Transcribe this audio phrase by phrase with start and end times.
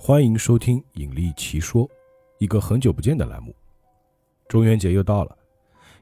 [0.00, 1.84] 欢迎收听《引力奇说》，
[2.38, 3.52] 一个很久不见的栏目。
[4.46, 5.36] 中元节又到了，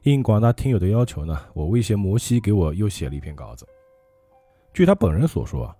[0.03, 3.67] 应广大听友的要求呢，我威胁摩西给我又写了一篇稿子。
[4.71, 5.75] 据他本人所说啊，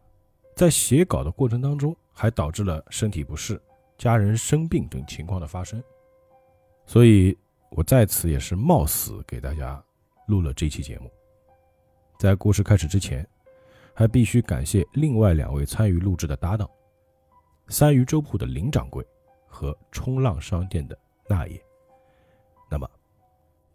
[0.55, 3.61] 在写稿的过程当中，还导致了身体不适、
[3.99, 5.81] 家人生病等情况的发生，
[6.87, 7.37] 所以
[7.69, 9.81] 我在此也是冒死给大家
[10.27, 11.09] 录了这期节目。
[12.17, 13.25] 在故事开始之前，
[13.93, 16.67] 还必须感谢另外两位参与录制的搭档。
[17.69, 19.05] 三鱼粥铺的林掌柜
[19.45, 21.61] 和冲浪商店的那爷，
[22.71, 22.89] 那么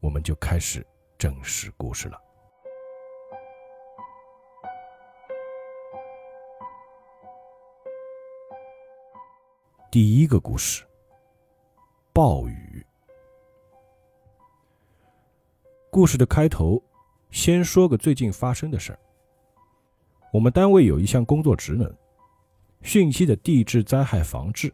[0.01, 0.87] 我们就开始
[1.19, 2.19] 正式故事了。
[9.91, 10.87] 第一个故事：
[12.15, 12.87] 暴雨。
[15.91, 16.83] 故事的开头，
[17.31, 18.99] 先说个最近发生的事儿。
[20.33, 21.95] 我们单位有一项工作职能。
[22.83, 24.73] 汛期的地质灾害防治，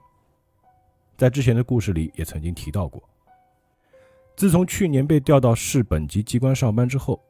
[1.17, 3.03] 在之前的故事里也曾经提到过。
[4.34, 7.20] 自从去年被调到市本级机关上班之后，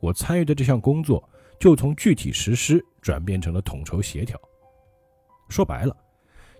[0.00, 1.22] 我参与的这项工作
[1.58, 4.40] 就从具体实施转变成了统筹协调。
[5.48, 5.96] 说白了，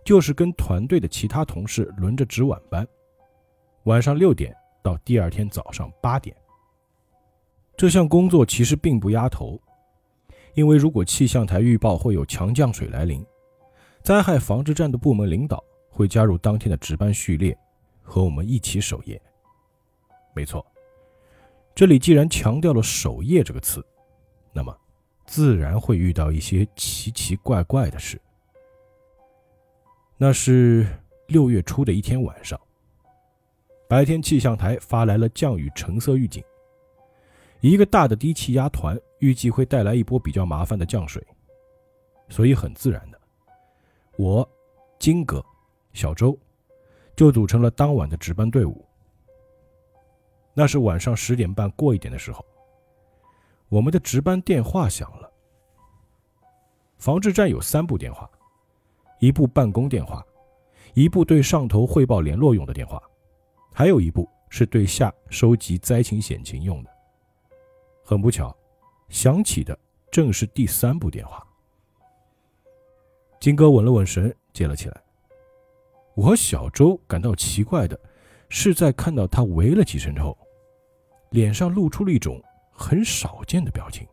[0.04, 2.86] 就是跟团队的其他同事轮着值晚班，
[3.84, 6.36] 晚上六点到第二天早上八点。
[7.76, 9.58] 这项工作其实并不压头，
[10.54, 13.24] 因为如果气象台预报会有强降水来临。
[14.04, 17.56] 灾害防治站的部门领导会加入当天的值班序列，
[18.02, 19.18] 和我们一起守夜。
[20.34, 20.64] 没错，
[21.74, 23.82] 这里既然强调了“守夜”这个词，
[24.52, 24.76] 那么
[25.24, 28.20] 自然会遇到一些奇奇怪怪的事。
[30.18, 30.86] 那是
[31.28, 32.60] 六月初的一天晚上，
[33.88, 36.44] 白天气象台发来了降雨橙色预警，
[37.62, 41.26] 一个大的低气压团预计会带来一波比较麻烦的降水，
[42.28, 43.18] 所以很自然的。
[44.16, 44.48] 我、
[44.98, 45.44] 金哥、
[45.92, 46.38] 小周
[47.16, 48.84] 就组成了当晚的值班队伍。
[50.52, 52.44] 那是晚上十点半过一点的时候，
[53.68, 55.30] 我们的值班电话响了。
[56.96, 58.30] 防治站有三部电话，
[59.18, 60.24] 一部办公电话，
[60.94, 63.02] 一部对上头汇报联络用的电话，
[63.72, 66.90] 还有一部是对下收集灾情险情用的。
[68.04, 68.56] 很不巧，
[69.08, 69.76] 响起的
[70.10, 71.44] 正是第三部电话。
[73.44, 74.98] 金哥稳了稳神，接了起来。
[76.14, 78.00] 我和小周感到奇怪的
[78.48, 80.34] 是，在看到他喂了几声之后，
[81.28, 84.08] 脸上露出了一种很少见的表情。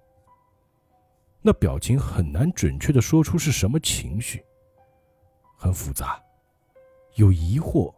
[1.42, 4.44] 那表情很难准确的说出是什么情绪，
[5.56, 6.22] 很复杂，
[7.16, 7.90] 有疑惑，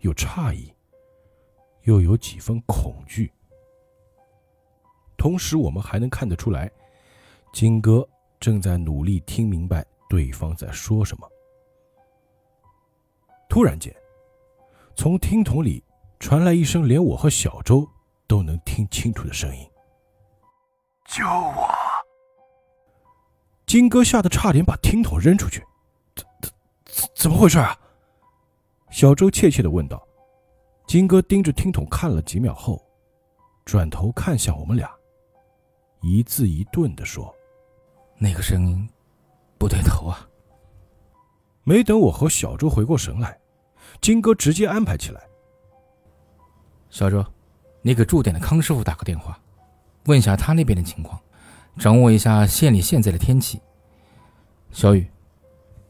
[0.00, 0.70] 有诧异，
[1.84, 3.32] 又有几分恐惧。
[5.16, 6.70] 同时，我们还能看得出来，
[7.50, 8.06] 金哥
[8.38, 9.82] 正在努力听明白。
[10.12, 11.26] 对方在说什么？
[13.48, 13.90] 突然间，
[14.94, 15.82] 从听筒里
[16.20, 17.88] 传来一声连我和小周
[18.26, 19.66] 都能听清楚的声音
[21.08, 21.66] ：“救我！”
[23.64, 25.64] 金哥吓得差点把听筒扔出去。
[26.14, 26.52] 怎怎
[26.84, 27.74] 怎怎么回事啊？
[28.90, 30.06] 小周怯怯的问道。
[30.86, 32.84] 金哥盯着听筒看了几秒后，
[33.64, 34.94] 转头看向我们俩，
[36.02, 37.34] 一字一顿的说
[38.20, 38.86] ：“那个声音。”
[39.62, 40.28] 不对头啊！
[41.62, 43.38] 没等我和小周回过神来，
[44.00, 45.22] 金哥直接安排起来。
[46.90, 47.24] 小周，
[47.80, 49.38] 你给驻点的康师傅打个电话，
[50.06, 51.16] 问下他那边的情况，
[51.78, 53.62] 掌握一下县里现在的天气。
[54.72, 55.08] 小雨，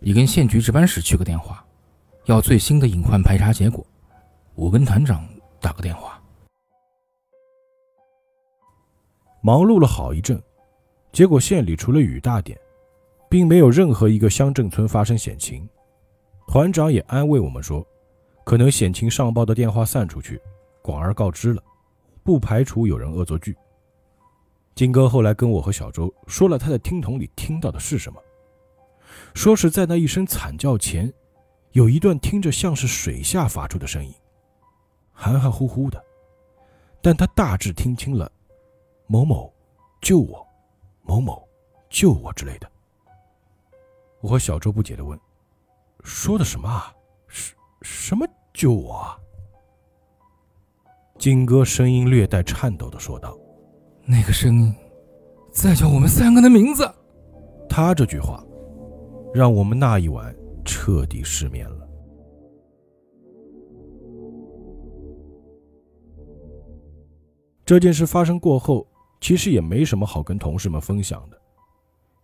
[0.01, 1.65] 你跟县局值班室去个电话，
[2.27, 3.83] 要最新的隐患排查结果。
[4.55, 5.27] 我跟团长
[5.63, 6.23] 打个电话。
[9.41, 10.39] 忙碌了好一阵，
[11.11, 12.61] 结果县里除了雨大点。
[13.33, 15.67] 并没有任何一个乡镇村发生险情，
[16.49, 17.83] 团长也安慰我们说，
[18.45, 20.39] 可能险情上报的电话散出去，
[20.83, 21.65] 广而告之了，
[22.23, 23.57] 不排除有人恶作剧。
[24.75, 28.21] 金哥后来跟我和小周说了他在听筒里听到的是什么，
[29.33, 31.11] 说是在那一声惨叫前，
[31.71, 34.13] 有一段听着像是水下发出的声音，
[35.11, 36.05] 含含糊糊的，
[37.01, 38.31] 但他大致听清了
[39.09, 39.51] “某某
[40.03, 40.47] 救我，
[41.01, 41.43] 某某
[41.89, 42.71] 救我”之类的。
[44.23, 45.19] 我和小周不解的问
[46.05, 46.95] ：“说的什么啊？
[47.27, 49.05] 什什么救我？”
[51.19, 53.37] 金哥声音略带颤抖的说道
[54.07, 54.75] ：“那个声音，
[55.53, 56.89] 在叫我们三个的名字。”
[57.69, 58.45] 他这句话，
[59.35, 60.35] 让我们那一晚
[60.65, 61.89] 彻底失眠了。
[67.65, 68.87] 这件事发生过后，
[69.21, 71.41] 其实也没什么好跟同事们分享的，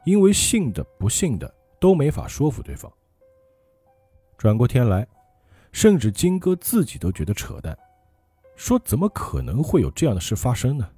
[0.05, 1.53] 因为信的不信的。
[1.81, 2.91] 都没法说服对方。
[4.37, 5.07] 转过天来，
[5.73, 7.77] 甚至金哥自己都觉得扯淡，
[8.57, 10.89] 说怎么可能会有这样的事发生呢？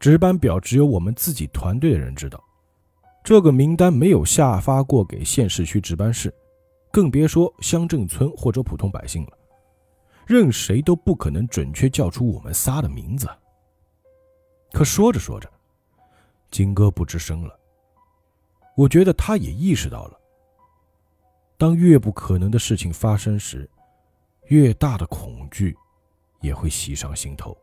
[0.00, 2.42] 值班表只有我们自己团队的人知道，
[3.22, 6.34] 这个名单没有下发过给县市区值班室，
[6.92, 9.38] 更别说乡镇村或者普通百姓了。
[10.26, 13.28] 任谁都不可能准确叫出我们仨的名字。
[14.72, 15.50] 可说着说着，
[16.50, 17.58] 金哥不吱声了。
[18.76, 20.18] 我觉得他也意识到了，
[21.56, 23.68] 当越不可能的事情发生时，
[24.46, 25.76] 越大的恐惧
[26.40, 27.56] 也会袭上心头。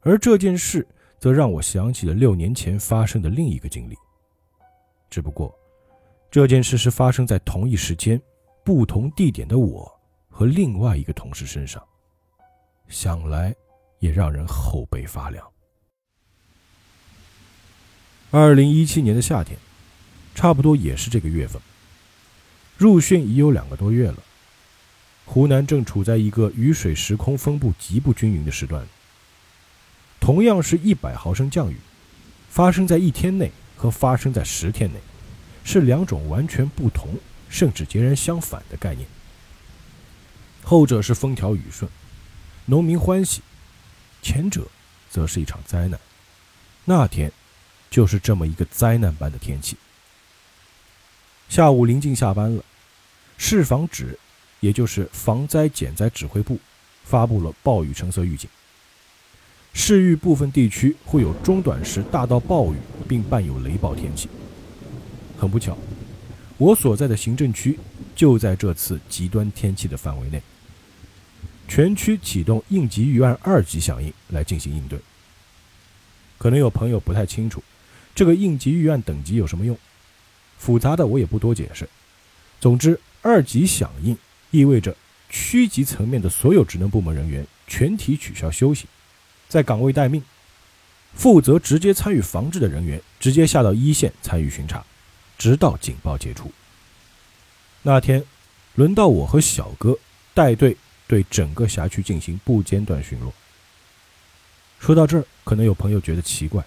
[0.00, 0.86] 而这件事
[1.18, 3.96] 则让我想起了六年前发生的另一个经历，
[5.08, 5.56] 只不过
[6.30, 8.20] 这件事是发生在同一时间、
[8.64, 9.90] 不同地点的我
[10.28, 11.80] 和另外一个同事身上，
[12.88, 13.54] 想来
[14.00, 15.53] 也让人后背发凉。
[18.36, 19.56] 二零一七年的夏天，
[20.34, 21.62] 差不多也是这个月份。
[22.76, 24.16] 入汛已有两个多月了，
[25.24, 28.84] 湖南正处在一个雨水时空分布极不均匀的时段。
[30.18, 31.76] 同样是一百毫升降雨，
[32.50, 34.98] 发生在一天内和发生在十天内，
[35.62, 37.10] 是两种完全不同
[37.48, 39.06] 甚至截然相反的概念。
[40.64, 41.88] 后者是风调雨顺，
[42.64, 43.42] 农民欢喜；
[44.22, 44.66] 前者
[45.08, 46.00] 则是一场灾难。
[46.84, 47.30] 那天。
[47.94, 49.76] 就是这么一个灾难般的天气。
[51.48, 52.64] 下午临近下班了，
[53.38, 54.18] 市防指，
[54.58, 56.58] 也就是防灾减灾指挥部，
[57.04, 58.50] 发布了暴雨橙色预警。
[59.74, 62.76] 市域部分地区会有中短时大到暴雨，
[63.08, 64.28] 并伴有雷暴天气。
[65.38, 65.78] 很不巧，
[66.58, 67.78] 我所在的行政区
[68.16, 70.42] 就在这次极端天气的范围内。
[71.68, 74.98] 全区启动应急预案二级响应来进行应对。
[76.38, 77.62] 可能有朋友不太清楚。
[78.14, 79.76] 这个应急预案等级有什么用？
[80.58, 81.88] 复杂的我也不多解释。
[82.60, 84.16] 总之，二级响应
[84.50, 84.96] 意味着
[85.28, 88.86] 区级层面的所有职能部门人员全体取消休息，
[89.48, 90.22] 在岗位待命；
[91.14, 94.84] 负责直接参与防治的人员直接下到一线参与巡查，
[95.36, 96.50] 直到警报解除。
[97.82, 98.24] 那天，
[98.76, 99.98] 轮到我和小哥
[100.32, 100.76] 带队
[101.06, 103.30] 对整个辖区进行不间断巡逻。
[104.78, 106.64] 说到这儿，可能有朋友觉得奇怪。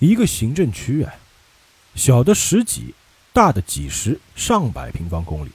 [0.00, 1.14] 一个行政区啊，
[1.94, 2.94] 小的十几，
[3.34, 5.50] 大的几十上百平方公里，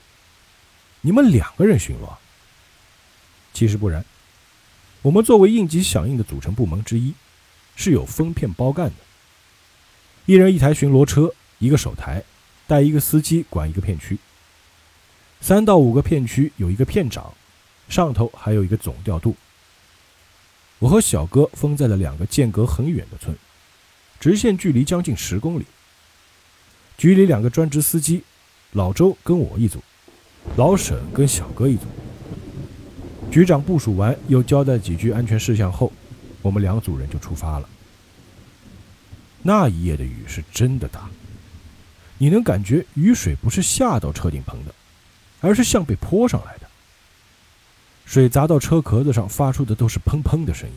[1.00, 2.14] 你们两个人巡逻？
[3.52, 4.04] 其实不然，
[5.02, 7.12] 我们作为应急响应的组成部门之一，
[7.74, 8.94] 是有分片包干的。
[10.26, 12.22] 一人一台巡逻车，一个手台，
[12.68, 14.16] 带一个司机管一个片区。
[15.40, 17.34] 三到五个片区有一个片长，
[17.88, 19.34] 上头还有一个总调度。
[20.78, 23.36] 我和小哥分在了两个间隔很远的村。
[24.20, 25.64] 直线距离将近十公里。
[26.98, 28.22] 局里两个专职司机，
[28.72, 29.82] 老周跟我一组，
[30.56, 31.84] 老沈跟小哥一组。
[33.30, 35.92] 局长部署完，又交代几句安全事项后，
[36.40, 37.68] 我们两组人就出发了。
[39.42, 41.08] 那一夜的雨是真的大，
[42.18, 44.74] 你能感觉雨水不是下到车顶棚的，
[45.40, 46.66] 而是像被泼上来的。
[48.06, 50.74] 水砸到车壳子上，发出的都是砰砰的声音。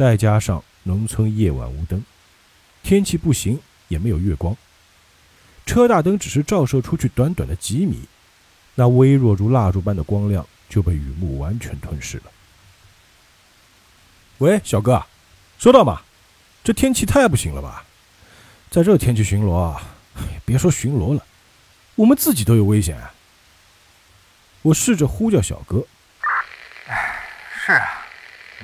[0.00, 2.02] 再加上农村夜晚无灯。
[2.82, 4.56] 天气不行，也没有月光，
[5.66, 8.08] 车大灯只是照射出去短短的几米，
[8.76, 12.24] 那微弱如蜡烛般的光亮就被雨幕完全吞噬了。
[14.38, 15.04] 喂，小哥，
[15.58, 16.00] 收到吗？
[16.64, 17.84] 这天气太不行了吧？
[18.70, 19.82] 在这天气巡逻啊，
[20.46, 21.22] 别说巡逻了，
[21.96, 22.98] 我们自己都有危险。
[24.62, 25.86] 我试着呼叫小哥。
[26.86, 27.20] 哎，
[27.66, 28.06] 是啊，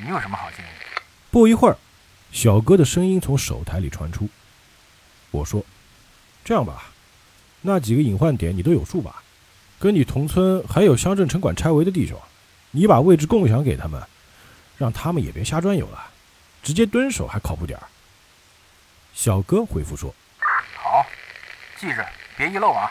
[0.02, 0.68] 你有什么好建议？
[1.36, 1.76] 不一会儿。
[2.32, 4.26] 小哥的声音从手台里传出。
[5.30, 5.62] 我说
[6.42, 6.84] ：“这样吧，
[7.60, 9.22] 那几个隐患点你都有数吧？
[9.78, 12.18] 跟你同村还有乡镇城管拆围的弟兄，
[12.70, 14.02] 你把位置共享给他们，
[14.78, 16.06] 让他们也别瞎转悠了，
[16.62, 17.86] 直接蹲守还靠谱点儿。”
[19.12, 20.14] 小哥回复说
[20.74, 21.04] ：“好，
[21.78, 22.02] 记着
[22.38, 22.90] 别遗漏啊，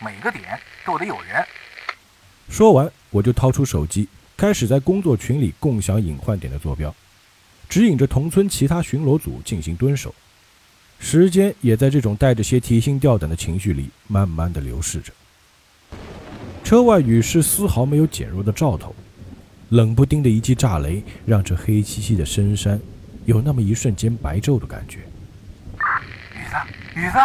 [0.00, 1.46] 每个点都得有人。”
[2.50, 6.92] 说完，我就掏出手机，开始在工作群里共享隐患点的坐标。
[7.68, 10.14] 指引着同村其他巡逻组进行蹲守，
[10.98, 15.12] 时间也在这种带着些提心吊胆的情绪里慢慢的流逝着。
[16.64, 18.94] 车外雨势丝毫没有减弱的兆头，
[19.68, 22.80] 冷不丁的一记炸雷让这黑漆漆的深山
[23.26, 25.00] 有那么一瞬间白昼的感觉。
[26.34, 26.56] 雨子，
[26.94, 27.18] 雨子，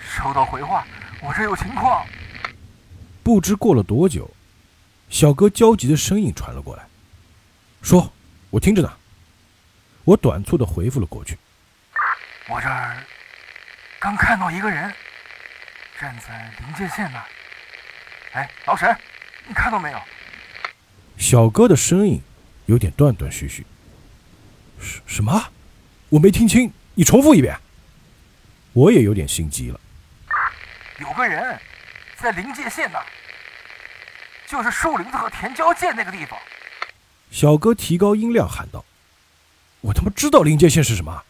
[0.00, 0.86] 收到回话，
[1.20, 2.04] 我这有情况。
[3.22, 4.30] 不知过了多久，
[5.08, 6.84] 小哥焦急的声音传了过来，
[7.82, 8.12] 说
[8.50, 8.92] ：“我听着呢。”
[10.10, 11.38] 我短促的回复了过去。
[12.48, 12.96] 我这儿
[14.00, 14.92] 刚看到一个人，
[16.00, 17.24] 站在临界线那儿。
[18.32, 18.92] 哎，老沈，
[19.46, 20.02] 你看到没有？
[21.16, 22.20] 小哥的声音
[22.66, 23.64] 有点断断续续。
[24.80, 25.52] 什什么？
[26.08, 27.56] 我没听清，你重复一遍。
[28.72, 29.78] 我也有点心急了。
[30.98, 31.56] 有个人
[32.16, 33.06] 在临界线那儿，
[34.48, 36.36] 就是树林子和田交界那个地方。
[37.30, 38.84] 小哥提高音量喊道
[39.82, 41.22] ：“我他妈知道临界线是什么，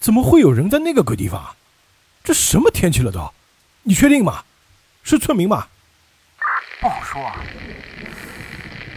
[0.00, 1.56] 怎么会有人在那个鬼地方啊？
[2.24, 3.32] 这什么天气了都？
[3.82, 4.44] 你确定吗？
[5.02, 5.68] 是村民吗？”
[6.80, 7.36] 不好说啊，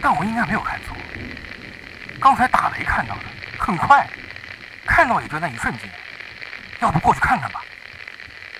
[0.00, 0.96] 但我应该没有看错。
[2.20, 3.22] 刚才打雷看到的，
[3.58, 4.08] 很快，
[4.84, 5.90] 看到也就那一瞬间。
[6.80, 7.62] 要不过去看看吧？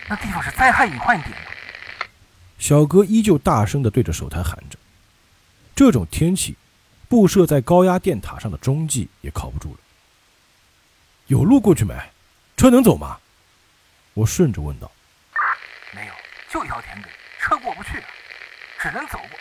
[0.08, 1.38] 那地方是灾害隐患点的。
[2.58, 4.78] 小哥依旧大声地对着手台喊着
[5.74, 6.56] ：“这种天气，
[7.08, 9.78] 布设在高压电塔上的中继也靠不住了。
[11.26, 11.94] 有路过去没？
[12.56, 13.18] 车能走吗？”
[14.14, 14.90] 我顺着问道。
[15.92, 16.12] “没有，
[16.48, 17.06] 就一条田埂，
[17.38, 18.02] 车过不去。”
[18.78, 19.38] 只能走过。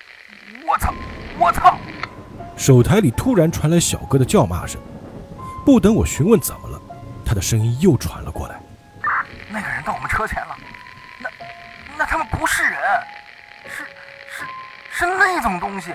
[0.65, 0.93] 我操！
[1.37, 1.77] 我操！
[2.57, 4.81] 手台里突然传来小哥的叫骂声。
[5.65, 6.81] 不等我询问怎么了，
[7.25, 8.59] 他的声音又传了过来
[9.49, 10.57] ：“那个人到我们车前了。
[11.19, 11.29] 那……
[11.97, 12.79] 那他们不是人，
[13.65, 13.83] 是
[14.29, 14.45] 是
[14.91, 15.93] 是那种东西。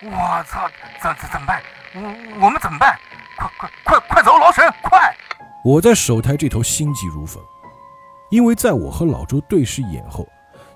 [0.00, 0.68] 我操！
[1.00, 1.62] 怎怎怎么办？
[1.94, 2.00] 我
[2.40, 2.98] 我们怎么办？
[3.42, 5.14] 快快快快走，老沈，快！”
[5.64, 7.42] 我在手台这头心急如焚，
[8.30, 10.26] 因为在我和老周对视眼后。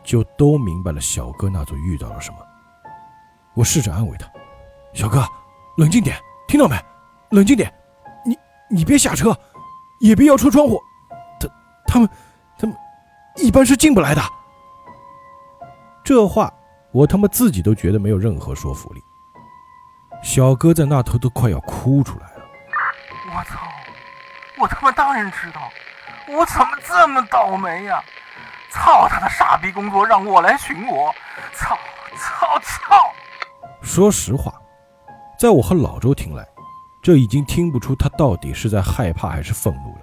[0.07, 2.37] 就都明白了小哥那座遇到了什么。
[3.55, 4.31] 我试着安慰他
[4.95, 5.27] ：“小哥，
[5.79, 6.77] 冷静点，听到没？
[7.31, 7.75] 冷静点，
[8.25, 8.39] 你
[8.71, 9.37] 你别下车，
[9.99, 10.81] 也别摇车窗户。
[11.41, 11.49] 他
[11.89, 12.09] 他们
[12.57, 12.77] 他们
[13.35, 14.23] 一般是进不来的。”
[16.05, 16.55] 这话
[16.93, 19.03] 我他妈自己都觉得没有任何说服力。
[20.23, 22.31] 小哥在那头都快要哭出来。
[23.37, 23.69] 我操！
[24.57, 25.71] 我他妈当然知道，
[26.27, 28.03] 我怎么这么倒霉呀？
[28.71, 31.13] 操他的傻逼工作，让我来巡逻！
[31.53, 31.77] 操
[32.17, 33.13] 操操！
[33.83, 34.55] 说实话，
[35.39, 36.47] 在我和老周听来，
[37.03, 40.01] 这已经听不出他到底是在害怕还是愤怒了，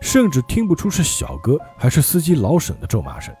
[0.00, 3.34] 甚至听不出是小哥还是司机老沈的咒骂声。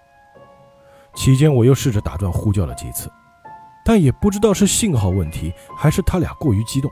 [1.14, 3.10] 期间，我又试着打断呼叫了几次，
[3.86, 6.90] 但也不知道是信号问题还是他俩过于激动，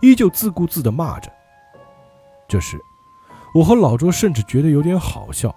[0.00, 1.30] 依旧自顾自地骂着。
[2.48, 2.80] 这时，
[3.54, 5.54] 我和老周甚至觉得有点好笑。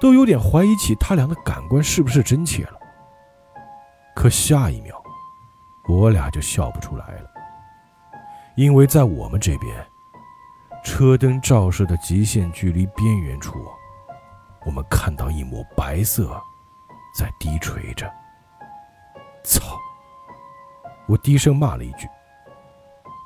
[0.00, 2.78] 都有点怀疑起他俩的感官是不是真切了。
[4.14, 5.02] 可下一秒，
[5.88, 7.30] 我俩就笑不出来了，
[8.54, 9.74] 因为在我们这边，
[10.84, 13.64] 车灯照射的极限距离边缘处，
[14.66, 16.38] 我们看到一抹白色
[17.16, 18.12] 在低垂着。
[19.42, 19.78] 操！
[21.06, 22.06] 我低声骂了一句。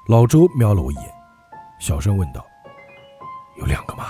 [0.08, 1.04] 老周瞄了我一眼，
[1.78, 2.42] 小声问道
[3.60, 4.06] ：“有两个吗？”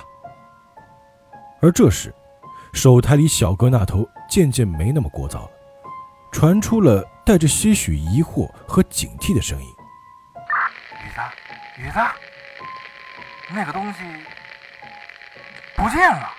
[1.60, 2.14] 而这时。
[2.72, 5.50] 手台里小哥那头渐渐没那么聒噪了，
[6.30, 9.66] 传出了带着些许疑惑和警惕的声音
[11.02, 11.20] ：“雨子，
[11.82, 11.98] 雨子，
[13.48, 14.00] 那个东西
[15.74, 16.30] 不见了！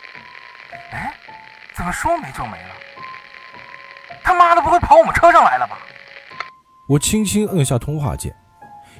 [0.91, 1.13] 哎，
[1.73, 2.75] 怎么说没就没了？
[4.23, 5.79] 他妈的，不会跑我们车上来了吧？”
[6.87, 8.33] 我轻轻摁下通话键，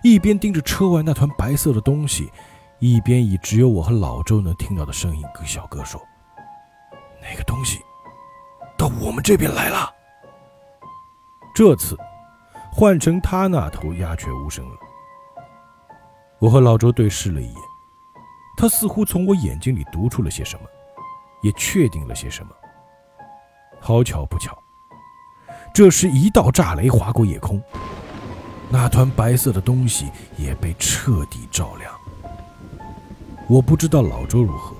[0.04, 2.32] 一边盯着车外那团白色的东西，
[2.80, 6.02] 一边以只有我和老周能听到的声音跟小哥说。
[7.22, 7.80] 那个东西
[8.78, 9.94] 到我们这边来了。
[11.54, 11.98] 这次
[12.72, 14.76] 换成他那头鸦雀无声了。
[16.40, 17.62] 我和老周对视了一眼，
[18.56, 20.66] 他似乎从我眼睛里读出了些什么，
[21.42, 22.52] 也确定了些什么。
[23.82, 24.58] 好巧不巧，
[25.74, 27.62] 这时一道炸雷划过夜空，
[28.72, 31.92] 那团白色的东西也被彻底照亮。
[33.48, 34.76] 我不知道老周如何。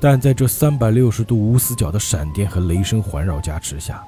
[0.00, 4.04] 但在这三百六十度无死角的闪电和雷声环绕加持下，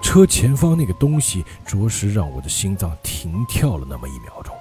[0.00, 4.52] 车前方那个东西着实让我的心脏停跳了那么一秒钟。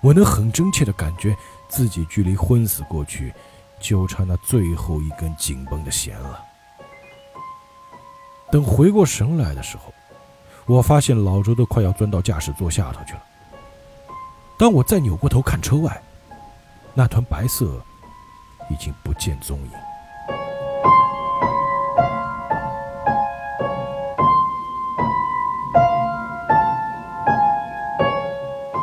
[0.00, 1.36] 我能很真切地感觉
[1.68, 3.32] 自己距离昏死过去
[3.78, 6.42] 就差那最后一根紧绷的弦了。
[8.50, 9.94] 等回过神来的时候，
[10.66, 13.22] 我发现老周都快要钻到驾驶座下头去了。
[14.58, 16.02] 当我再扭过头看车外，
[16.94, 17.80] 那团白色。
[18.70, 19.70] 已经不见踪影。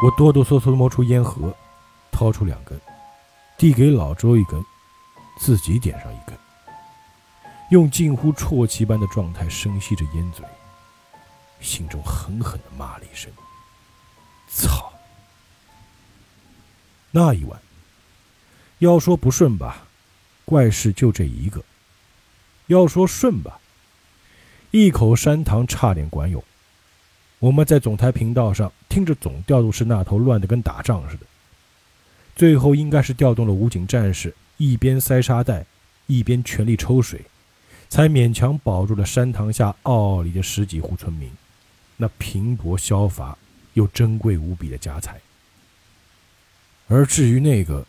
[0.03, 1.51] 我哆哆嗦嗦摸出烟盒，
[2.11, 2.79] 掏出两根，
[3.57, 4.63] 递给老周一根，
[5.39, 6.37] 自己点上一根，
[7.71, 10.45] 用近乎啜泣般的状态深吸着烟嘴，
[11.59, 13.31] 心中狠狠的骂了一声
[14.49, 14.91] ：“操！”
[17.11, 17.59] 那一晚。
[18.79, 19.87] 要说不顺吧，
[20.45, 21.61] 怪事就这一个。
[22.67, 23.59] 要说顺吧，
[24.71, 26.41] 一口山塘差点管用。
[27.39, 31.25] 我们在总台频道上听着总调度室那头乱得跟打仗似的，
[32.35, 35.65] 最后应该是调动了武警战士，一边塞沙袋，
[36.07, 37.25] 一边全力抽水，
[37.89, 41.29] 才勉强保住了山塘下坳坳里的十几户村民，
[42.01, 43.37] 那贫薄消乏
[43.73, 45.19] 又珍贵无比的家财。
[46.87, 47.85] 而至于那个，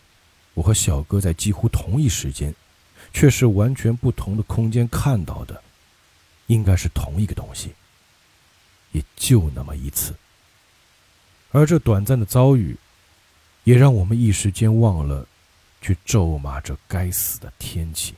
[0.54, 2.52] 我和小哥在几乎同一时间，
[3.12, 5.62] 却是完全不同的空间看到的，
[6.48, 7.72] 应该是同一个东西。
[8.90, 10.12] 也就那么一次，
[11.52, 12.76] 而这短暂的遭遇，
[13.62, 15.24] 也让我们一时间忘了
[15.80, 18.14] 去咒骂这该死的天气。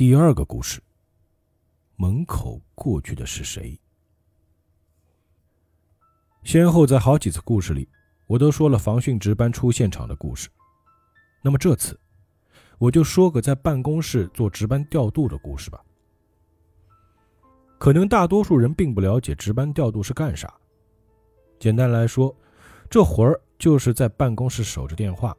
[0.00, 0.80] 第二个故事。
[1.96, 3.78] 门口过去的是谁？
[6.42, 7.86] 先后在好几次故事里，
[8.26, 10.48] 我都说了防汛值班出现场的故事。
[11.42, 12.00] 那么这次，
[12.78, 15.84] 我就说个在办公室做值班调度的故事吧。
[17.78, 20.50] 可能大多数人并不了解值班调度是干啥。
[21.58, 22.34] 简单来说，
[22.88, 25.36] 这活儿就是在办公室守着电话，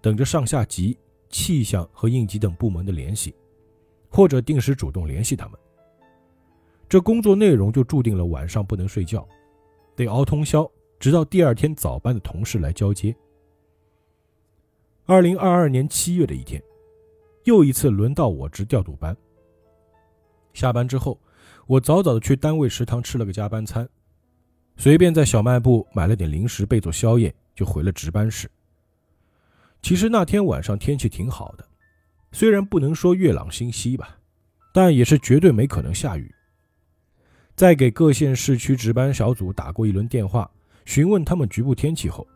[0.00, 0.98] 等着上下级、
[1.28, 3.32] 气象和应急等部门的联系，
[4.10, 5.58] 或者定时主动联系他们。
[6.88, 9.26] 这工作内容就注定了晚上不能睡觉，
[9.94, 13.14] 得熬通宵，直到第二天早班的同事来交接。
[15.06, 16.60] 二零二二年七月的一天，
[17.44, 19.16] 又一次轮到我值调度班。
[20.52, 21.18] 下班之后，
[21.68, 23.88] 我早早的去单位食堂吃了个加班餐，
[24.76, 28.50] 随便在小卖部买了点零食备做宵夜，就回了值班室。
[29.80, 31.64] 其实那天晚上天气挺好的，
[32.32, 34.16] 虽然不能说月朗星稀吧，
[34.72, 36.32] 但也是绝对没可能下雨。
[37.56, 40.50] 在给各县市区值班小组打过一轮电话，
[40.86, 42.26] 询问他们局部天气后，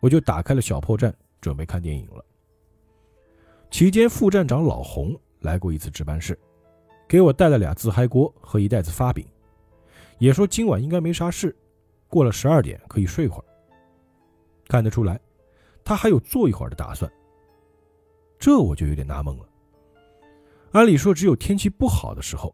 [0.00, 2.24] 我就打开了小破站，准备看电影了。
[3.70, 6.38] 期间，副站长老洪来过一次值班室，
[7.06, 9.26] 给我带了俩自嗨锅和一袋子发饼，
[10.18, 11.54] 也说今晚应该没啥事，
[12.08, 13.44] 过了十二点可以睡会儿。
[14.68, 15.20] 看得出来，
[15.84, 17.10] 他还有坐一会儿的打算。
[18.40, 19.46] 这我就有点纳闷了。
[20.72, 22.52] 按理说，只有天气不好的时候。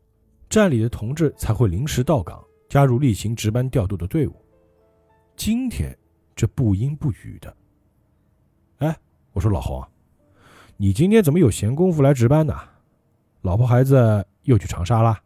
[0.48, 4.34] 站里的同志才会临时到岗，加入例行值班调度的队伍。
[5.34, 5.92] 今天
[6.36, 7.56] 这不阴不雨的，
[8.78, 8.96] 哎，
[9.32, 9.84] 我说老洪，
[10.76, 12.54] 你今天怎么有闲工夫来值班呢？
[13.42, 15.20] 老婆孩子又去长沙啦？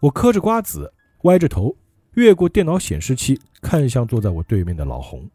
[0.00, 0.90] 我嗑着瓜子，
[1.24, 1.76] 歪着头，
[2.14, 5.28] 越过电脑显示器，看向坐在我对面的老洪。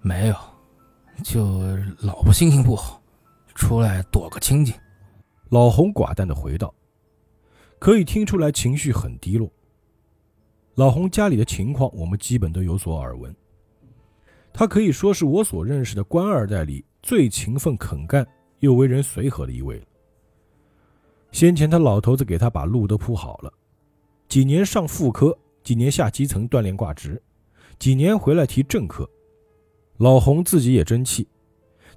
[0.00, 0.36] 没有，
[1.22, 3.02] 就老婆心情不好，
[3.54, 4.74] 出来躲个清静。
[5.50, 6.74] 老洪寡淡的回道。
[7.78, 9.52] 可以听出来情绪很低落。
[10.76, 13.36] 老洪家里的情况，我们基本都有所耳闻。
[14.50, 18.26] 他可以说是我所认识的官二代里最勤奋肯干
[18.60, 19.86] 又为人随和的一位了。
[21.32, 23.52] 先前他老头子给他把路都铺好了，
[24.26, 27.22] 几年上副科，几年下基层锻炼挂职，
[27.78, 29.08] 几年回来提正科。
[29.98, 31.26] 老洪自己也争气，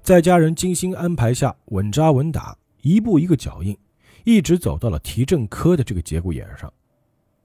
[0.02, 3.76] 在家人精心安排下，稳扎稳打，一步一个脚印。
[4.24, 6.70] 一直走到了提正科的这个节骨眼上，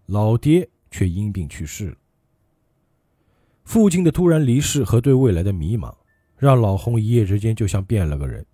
[0.08, 1.96] 老爹却因病去世了。
[3.64, 5.96] 父亲的突然离世和对未来的迷茫，
[6.38, 8.46] 让老洪一夜之间就像变了个人，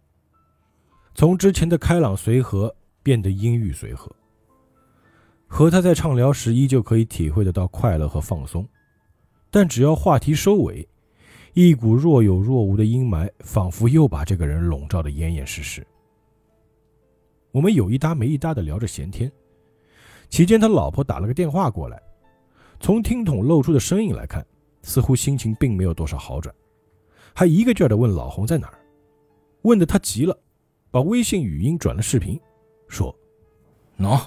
[1.16, 4.16] 从之前的开朗随和变得阴郁随和。
[5.48, 8.66] 和他在畅聊时，依旧可以体会得到快乐和放松，
[9.50, 10.88] 但只要话题收尾，
[11.54, 15.86] 一股若有若无的阴霾仿佛又把这个人笼罩得严严实实。
[17.52, 19.30] 我们有一搭没一搭的聊着闲天，
[20.30, 22.02] 期间他老婆打了个电话过来，
[22.80, 24.46] 从听筒露出的声音来看，
[24.84, 26.56] 似乎心情并没有多少好转，
[27.36, 28.80] 还一个劲儿的问老洪在哪儿，
[29.64, 30.38] 问的他急了，
[30.90, 32.40] 把微信语音转了视频，
[32.88, 33.14] 说
[34.00, 34.26] ：“喏，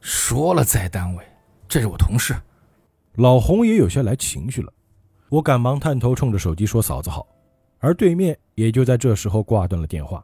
[0.00, 1.24] 说了在单位，
[1.66, 2.32] 这是我同事。”
[3.18, 4.72] 老洪也有些来情绪了，
[5.30, 7.26] 我赶忙探头冲着手机说：“嫂子好。”
[7.82, 10.22] 而对面也就在这时候挂断了电话。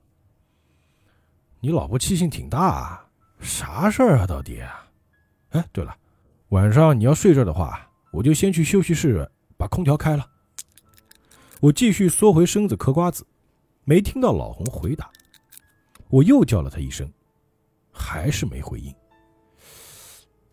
[1.58, 3.08] 你老婆气性挺大，啊，
[3.40, 4.26] 啥事儿啊？
[4.26, 4.62] 到底？
[5.50, 5.96] 哎，对了，
[6.50, 10.28] 晚上你要睡这儿的话，我就先去休息室把空调开了。
[11.60, 13.26] 我继续缩回身子嗑瓜子，
[13.84, 15.10] 没听到老洪回答。
[16.08, 17.10] 我又叫了他一声，
[17.90, 18.94] 还是没回应。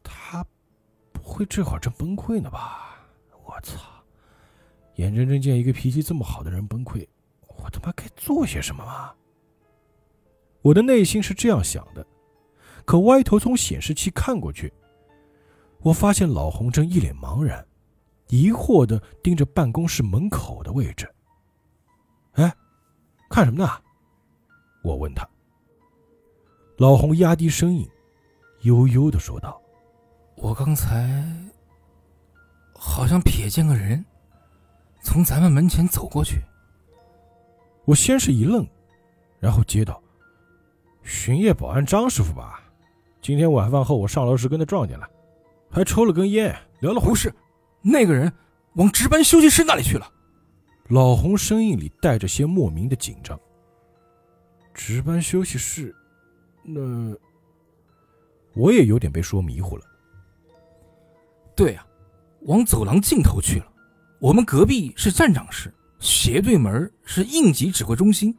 [0.01, 0.45] 他
[1.11, 2.97] 不会这会儿正崩溃呢吧？
[3.43, 3.92] 我操！
[4.95, 7.07] 眼睁睁见一个脾气这么好的人崩溃，
[7.57, 9.13] 我他妈该做些什么吗？
[10.61, 12.05] 我的内心是这样想的，
[12.85, 14.71] 可歪头从显示器看过去，
[15.79, 17.65] 我发现老洪正一脸茫然，
[18.29, 21.11] 疑惑的盯着办公室门口的位置。
[22.33, 22.55] 哎，
[23.29, 23.69] 看什么呢？
[24.83, 25.27] 我问他。
[26.77, 27.87] 老洪压低声音，
[28.61, 29.61] 悠悠的说道
[30.35, 31.23] ：“我刚才
[32.73, 34.03] 好像瞥见个人
[35.03, 36.41] 从咱们门前走过去。”
[37.85, 38.65] 我先是一愣，
[39.39, 40.01] 然后接道。
[41.03, 42.63] 巡夜保安张师傅吧，
[43.21, 45.05] 今天晚饭后我上楼时跟他撞见了，
[45.69, 47.09] 还抽了根烟，聊了会。
[47.09, 47.33] 不是，
[47.81, 48.31] 那个人
[48.75, 50.09] 往值班休息室那里去了。
[50.87, 53.37] 老洪声音里带着些莫名的紧张。
[54.73, 55.93] 值班休息室，
[56.63, 56.81] 那
[58.53, 59.83] 我也有点被说迷糊了。
[61.53, 61.85] 对啊，
[62.43, 63.72] 往走廊尽头去了。
[64.23, 68.33] 我们隔壁是站长室，斜对门是应急指挥中心，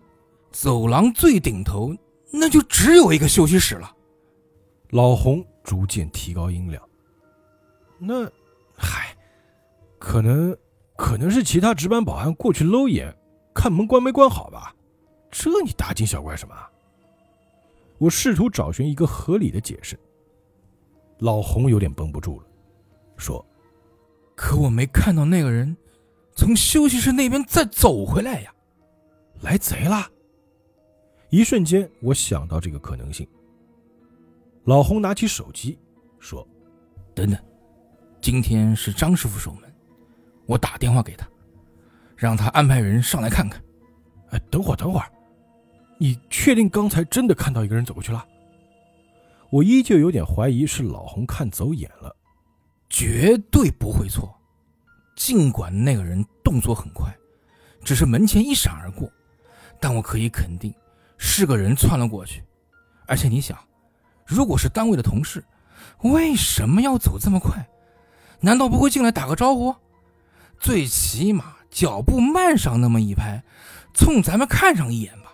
[0.51, 1.95] 走廊最顶头。
[2.33, 3.95] 那就只有一个休息室了。
[4.93, 6.83] 老洪逐渐提高音量。
[7.99, 8.25] 那，
[8.75, 9.15] 嗨，
[9.99, 10.57] 可能
[10.97, 13.15] 可能是其他值班保安过去搂眼，
[13.55, 14.75] 看门关没关好吧？
[15.31, 16.57] 这你大惊小怪什么？
[17.99, 20.01] 我试图找寻一个合理的解释。
[21.19, 22.47] 老洪有点绷不住了，
[23.19, 23.45] 说
[24.35, 25.77] ：“可我没看到那个人
[26.35, 28.53] 从休息室那边再走回来呀，
[29.41, 30.11] 来贼了。”
[31.31, 33.27] 一瞬间，我想到这个可能性。
[34.65, 35.79] 老洪拿起手机，
[36.19, 36.47] 说
[37.15, 37.39] ：“等等，
[38.21, 39.73] 今天是张师傅守门，
[40.47, 41.29] 我打电话给他，
[42.17, 43.63] 让他安排人上来看看。”
[44.31, 45.11] 哎，等会儿，等会儿，
[45.99, 48.27] 你确定刚才真的看到一个人走过去了？
[49.51, 52.17] 我依旧有点怀疑是老洪看走眼了，
[52.95, 54.33] 绝对不会错。
[55.17, 57.13] 尽管那个人动作很快，
[57.83, 59.11] 只是门前一闪而过，
[59.81, 60.73] 但我可以肯定。
[61.19, 62.45] 是个人窜了过去，
[63.07, 63.59] 而且你想，
[64.25, 65.43] 如果是单位的同事，
[66.03, 67.67] 为什么要走这么快？
[68.41, 69.75] 难道不会进来打个招呼？
[70.61, 73.43] 最起码脚步慢上那么一拍，
[73.93, 75.33] 冲咱们看上一眼吧。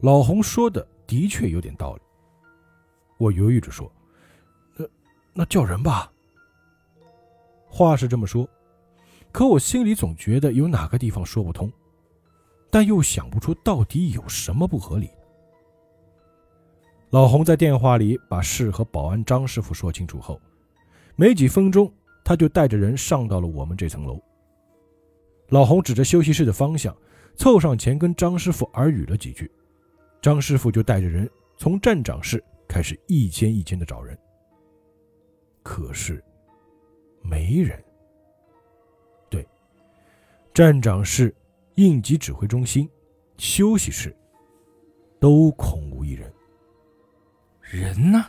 [0.00, 2.02] 老洪说的的确有点道理。
[3.18, 3.90] 我犹豫着说
[4.76, 4.86] ：“那
[5.32, 6.10] 那叫人吧。”
[7.76, 8.48] 话是这么说，
[9.32, 11.68] 可我心里总觉得有哪个地方说不通。
[12.70, 15.10] 但又想不出到底有什么不合理。
[17.10, 20.40] 老洪在电话里把事和保安张师傅说清楚后，
[21.16, 21.92] 没几分钟，
[22.24, 24.20] 他就带着人上到了我们这层楼。
[25.48, 26.96] 老洪指着休息室的方向，
[27.36, 29.50] 凑上前跟张师傅耳语了几句，
[30.22, 34.16] 张师傅就带着人从站长室开始一间一间的找人。
[35.62, 36.22] 可是，
[37.24, 37.82] 没人。
[39.28, 39.44] 对，
[40.52, 41.34] 站长室。
[41.76, 42.88] 应急指挥中心、
[43.36, 44.16] 休息室
[45.18, 46.32] 都空无一人。
[47.60, 48.24] 人呢？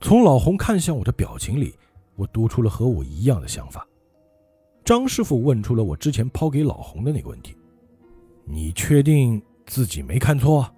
[0.00, 1.78] 从老洪看向我的表情里，
[2.16, 3.86] 我读出了和我一样的想法。
[4.84, 7.56] 张师傅问出了我之前抛给老洪的那个问题
[8.44, 10.68] ：“你确定自己没看错？”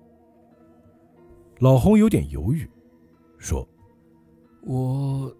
[1.60, 2.70] 老洪有点犹豫，
[3.38, 3.66] 说
[4.60, 5.34] ：“我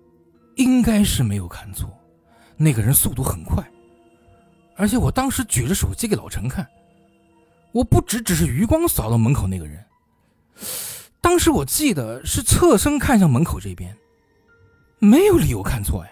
[0.56, 1.88] 应该是没有看错，
[2.56, 3.66] 那个人速度很快。”
[4.76, 6.68] 而且我当时举着手机给老陈看，
[7.72, 9.82] 我不只只是余光扫到门口那个人，
[11.22, 13.96] 当时我记得是侧身看向门口这边，
[14.98, 16.10] 没有理由看错呀。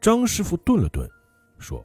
[0.00, 1.08] 张师傅顿了顿，
[1.58, 1.84] 说：“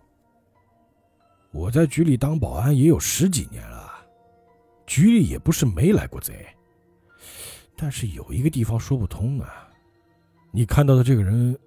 [1.51, 3.91] 我在局里当保安也有十几年了，
[4.85, 6.45] 局里也不是没来过贼，
[7.75, 9.68] 但是有一个地方说不通啊，
[10.51, 11.57] 你看到的这个人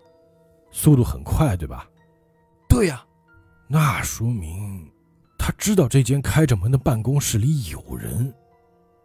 [0.71, 1.89] 速度很快，对吧
[2.69, 3.05] ？”“对呀。”
[3.69, 4.91] 那说明，
[5.39, 8.35] 他知道这间开着门的办公室里有人，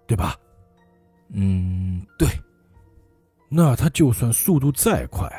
[0.05, 0.35] 对吧？
[1.29, 2.27] 嗯，对。
[3.49, 5.29] 那他就算速度再快，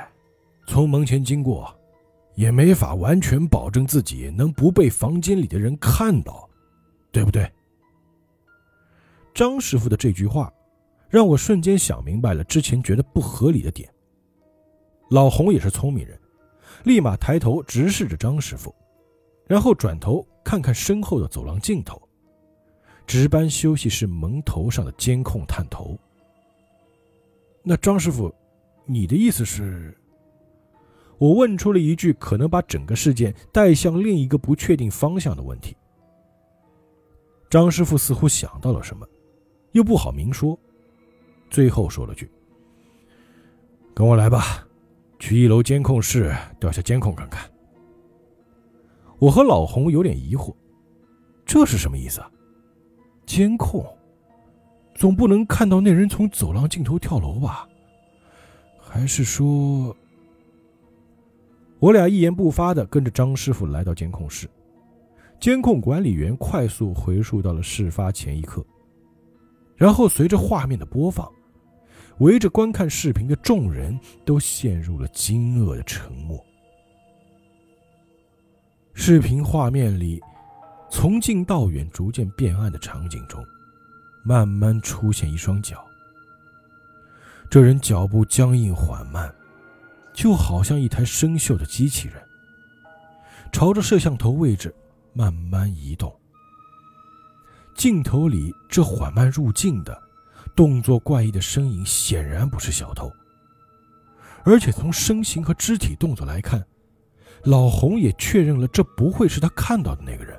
[0.67, 1.71] 从门前经过，
[2.37, 6.49] 也没法完全保证自己能不被房间里的人看到，
[7.13, 7.51] 对不对？
[9.35, 10.51] 张师傅的这句话，
[11.11, 13.93] 让我瞬间想明白了之前觉得不合理的点。
[15.09, 16.19] 老洪也是聪明人，
[16.85, 18.75] 立马抬头直视着张师傅。
[19.47, 22.01] 然后转头看看身后的走廊尽头，
[23.07, 25.99] 值班休息室门头上的监控探头。
[27.63, 28.31] 那张师傅，
[28.85, 29.97] 你的意思是？
[31.17, 35.75] 我问出了一句可能把整个事件带向另一个不确定方向的问题。
[37.49, 39.09] 张师傅似乎想到了什么，
[39.73, 40.57] 又不好明说，
[41.49, 42.31] 最后说了句
[43.97, 44.68] ：“跟我来吧，
[45.19, 47.51] 去一楼监控室调下监控看看。”
[49.19, 50.55] 我和老洪有点疑惑，
[51.45, 52.31] 这是什么意思啊？
[53.27, 53.85] 监控，
[54.95, 57.69] 总不能看到那人从走廊尽头跳楼吧？
[58.79, 59.95] 还是说……
[61.81, 64.49] 我俩一言不发的跟着张师傅来到监控室，
[65.39, 68.65] 监控管理员快速回溯到了事发前一刻，
[69.77, 71.31] 然后随着画面的播放，
[72.21, 76.45] 围着观看视频的众人都陷入了惊愕的沉默。
[78.95, 80.21] 视频画面里，
[80.91, 83.45] 从近到远、逐渐变暗的场景中，
[84.25, 85.85] 慢慢出现一双脚。
[87.51, 89.35] 这人脚步僵硬缓慢。
[90.15, 92.21] 就好像一台生锈的机器人，
[93.53, 94.75] 朝着摄像头位置
[95.13, 96.13] 慢慢移动。
[97.77, 99.97] 镜头里这缓慢入镜的、
[100.59, 103.09] 动作怪异的身影，显然不是小偷。
[104.45, 106.67] 而且从身形和肢体动作来看，
[107.45, 110.37] 老洪也确认了这不会是他看到的那个人。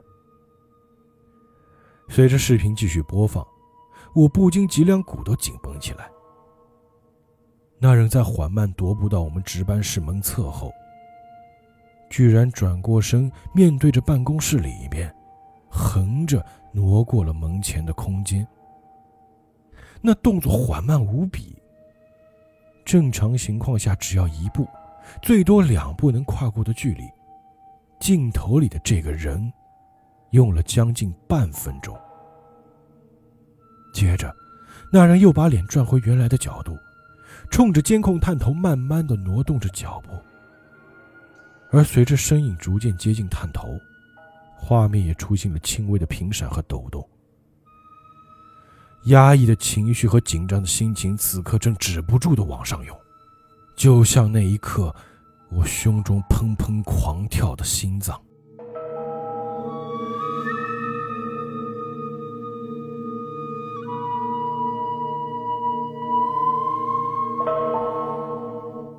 [2.10, 3.48] 随着视频继续播放，
[4.14, 6.12] 我不禁脊梁骨都紧绷起来。
[7.78, 10.70] 那人在缓慢踱步到我们值班室门侧后，
[12.10, 15.10] 居然转过身，面对着办公室里边，
[15.70, 18.46] 横着挪过了门前的空间。
[20.02, 21.56] 那动作缓慢无比。
[22.86, 24.68] 正常情况下，只要一步，
[25.22, 27.04] 最多两步能跨过的距离，
[28.00, 29.52] 镜头里的这个人，
[30.32, 31.96] 用了将近半分钟。
[33.94, 34.34] 接着，
[34.92, 36.78] 那人又把脸转回原来的角度。
[37.52, 40.10] 冲着监控探头，慢慢的挪动着脚步，
[41.72, 43.80] 而随着身影逐渐接近探头，
[44.56, 47.08] 画面也出现了轻微的频闪和抖动。
[49.06, 52.96] 压抑的情绪和紧张的心情，此刻正止不住的往上涌，
[53.76, 54.94] 就像那一刻，
[55.50, 58.20] 我胸中砰砰狂跳的心脏。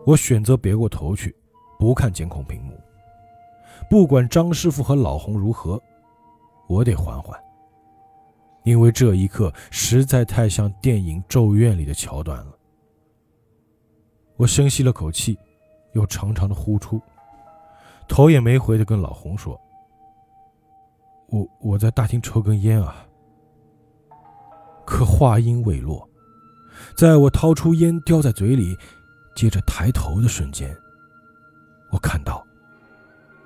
[0.07, 1.37] 我选择别过头去，
[1.79, 2.77] 不看监控屏幕。
[3.89, 5.81] 不管张师傅和老洪如何，
[6.69, 7.39] 我得缓缓，
[8.64, 12.57] 因为这一刻实在太像电影《咒怨》里的桥段了。
[14.37, 15.38] 我深吸了口气，
[15.92, 17.01] 又长长的呼出，
[18.09, 19.61] 头也没回的跟老洪说
[21.29, 23.07] ：“我我在大厅抽根烟啊。”
[24.87, 26.09] 可话音未落，
[26.96, 28.77] 在我掏出烟叼在嘴里。
[29.37, 30.77] 接着抬头的瞬间，
[31.90, 32.44] 我看到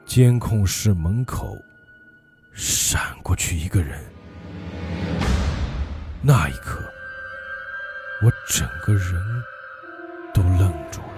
[0.07, 1.57] 监控室门口
[2.53, 4.03] 闪过去一个人。
[6.27, 6.83] 那一刻，
[8.23, 9.23] 我整个人
[10.33, 11.09] 都愣住了。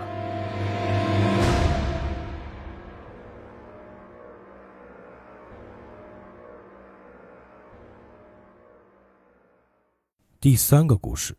[10.40, 11.38] 第三个故事，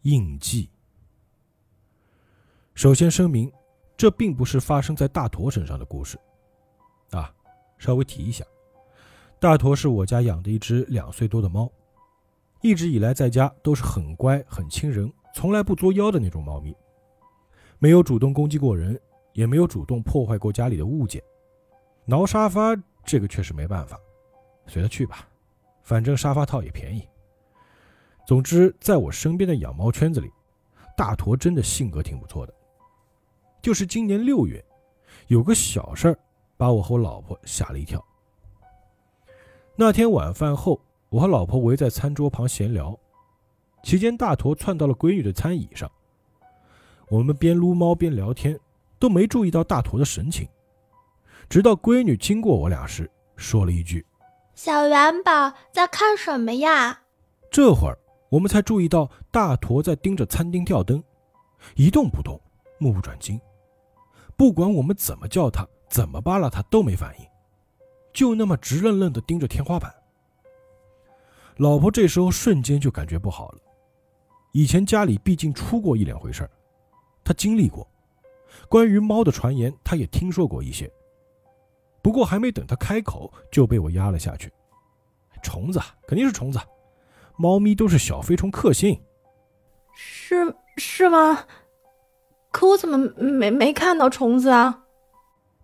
[0.00, 0.68] 印记。
[2.74, 3.48] 首先声明，
[3.96, 6.18] 这并不是发生在大坨身上的故事，
[7.12, 7.32] 啊，
[7.78, 8.44] 稍微提一下，
[9.38, 11.70] 大坨是我家养的一只两岁多的猫，
[12.62, 16.74] 一直以来在家都是很乖、很亲人，从来不作妖的那种猫咪，
[17.78, 18.98] 没有主动攻击过人，
[19.32, 21.22] 也没有主动破坏过家里的物件，
[22.04, 23.98] 挠沙发这个确实没办法，
[24.68, 25.28] 随他去吧，
[25.82, 27.06] 反正沙发套也便宜。
[28.24, 30.30] 总之，在我身边的养猫圈子里，
[30.96, 32.54] 大坨真的性格挺不错的。
[33.60, 34.64] 就是今年六月，
[35.26, 36.18] 有个小事儿，
[36.56, 38.04] 把我和我老婆吓了一跳。
[39.74, 40.80] 那天晚饭后，
[41.12, 42.98] 我和老婆围在餐桌旁闲聊，
[43.82, 45.90] 期间大坨窜到了闺女的餐椅上。
[47.10, 48.58] 我们边撸猫边聊天，
[48.98, 50.48] 都没注意到大坨的神情，
[51.50, 54.02] 直到闺女经过我俩时，说了一句
[54.56, 57.02] ：“小元宝在看什么呀？”
[57.52, 57.98] 这会儿
[58.30, 61.04] 我们才注意到大坨在盯着餐厅吊灯，
[61.74, 62.40] 一动不动，
[62.78, 63.38] 目不转睛。
[64.34, 67.26] 不管我们怎么叫他，怎么扒拉他都没反应，
[68.14, 69.94] 就那么直愣愣地盯着天花板。
[71.56, 73.58] 老婆这时候瞬间就感觉不好了。
[74.52, 76.50] 以前家里毕竟出过一两回事儿，
[77.24, 77.86] 她经历过。
[78.68, 80.90] 关于猫的传言，她也听说过一些。
[82.02, 84.52] 不过还没等她开口，就被我压了下去。
[85.42, 86.58] 虫子肯定是虫子，
[87.36, 89.00] 猫咪都是小飞虫克星。
[89.94, 91.46] 是是吗？
[92.50, 94.84] 可我怎么没没看到虫子啊？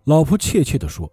[0.05, 1.11] 老婆怯怯地说。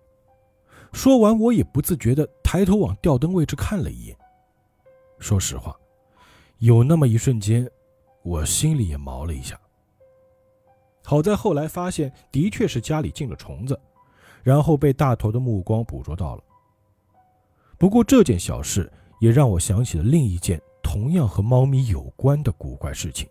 [0.92, 4.16] 说完，我也不自觉地抬头往吊灯位置看了一眼。
[5.18, 5.76] 说实话，
[6.58, 7.68] 有那么一瞬间，
[8.22, 9.58] 我心里也毛了一下。
[11.04, 13.80] 好在后来发现，的确是家里进了虫子，
[14.42, 16.42] 然后被大头的目光捕捉到了。
[17.78, 23.28] 不过这件小事也让我想起了另一件同样和猫咪有关的古怪事情。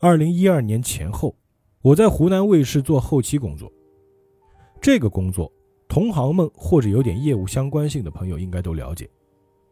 [0.00, 1.34] 二零一二年前后，
[1.80, 3.72] 我在湖南卫视做后期工作。
[4.80, 5.50] 这个工作，
[5.88, 9.08] 同行们或者有点业务相关性的朋友应该都了解，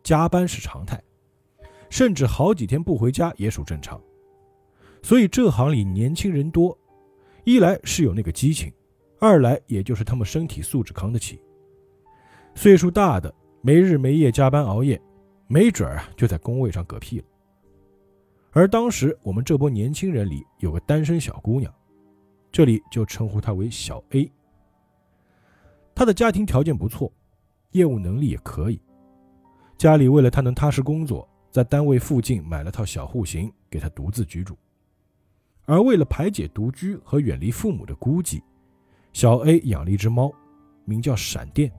[0.06, 1.02] 加班是常态，
[1.90, 4.00] 甚至好几天不回家也属正常。
[5.02, 6.78] 所以这行里年轻人多，
[7.42, 8.72] 一来是有那个激情，
[9.18, 11.42] 二来也就是他们身体素质扛得起。
[12.54, 15.02] 岁数大的没日没夜加班熬夜，
[15.48, 17.24] 没准儿就在工位上嗝屁了。
[18.52, 21.74] 而当时我们这波年轻人里有个单身小姑娘，
[22.52, 24.30] 这里就称呼她为小 A。
[25.96, 27.12] 她的家庭条件不错，
[27.72, 28.80] 业务能力也可以。
[29.78, 34.56] 家里为了他能踏实工作，在单位附近买了套小户型给他独自居住。
[35.66, 38.40] 而为了排解独居和远离父母的孤寂，
[39.12, 40.32] 小 A 养了一只猫，
[40.84, 41.70] 名叫闪电。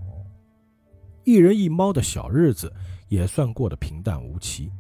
[1.24, 2.72] 一人一猫的小日子
[3.08, 4.72] 也算过得平淡无奇。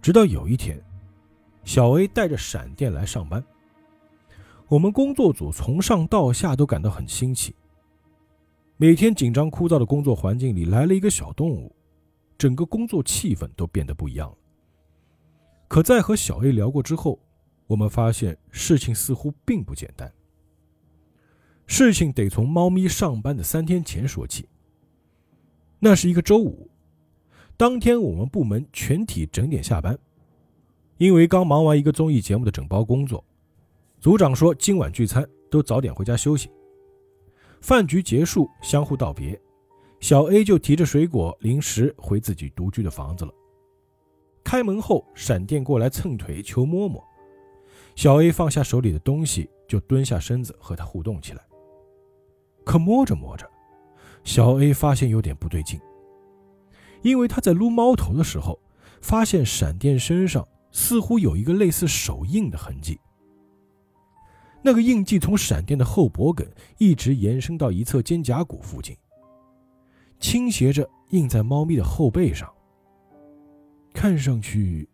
[0.00, 0.80] 直到有一天，
[1.64, 3.42] 小 A 带着闪电来上班。
[4.68, 7.54] 我们工作组从上到下都感到很新奇。
[8.76, 11.74] 每天紧张枯燥的工作环境里来了一个小动物，
[12.36, 14.36] 整个工作气氛都变得不一样了。
[15.68, 17.18] 可在和小 A 聊过之后，
[17.66, 20.12] 我们发现事情似乎并不简单。
[21.66, 24.48] 事情得从猫咪上班的三天前说起。
[25.78, 26.68] 那是一个周五。
[27.56, 29.96] 当天我们部门全体整点下班，
[30.98, 33.24] 因为刚忙完一个综艺节目的整包工作，
[34.00, 36.50] 组长说今晚聚餐，都早点回家休息。
[37.62, 39.40] 饭局结束，相互道别，
[40.00, 43.32] 小 A 就提着水果零食回自己独居的房子了。
[44.42, 47.00] 开门后，闪电过来蹭腿求摸摸，
[47.94, 51.42] 小 A 放下手里的东西，就蹲下身子和他互动起来。
[52.64, 53.48] 可摸着摸着，
[54.24, 55.80] 小 A 发现有点不对劲。
[57.02, 58.58] 因为他在撸猫头的时候，
[59.00, 62.98] 发现闪电身上似乎有一个类似手印的痕迹。
[64.62, 66.46] 那个印记从闪电的后脖梗
[66.78, 68.96] 一直延伸到一侧肩胛骨附近，
[70.20, 72.48] 倾斜着印在猫咪的后背上。
[73.92, 74.88] 看上去，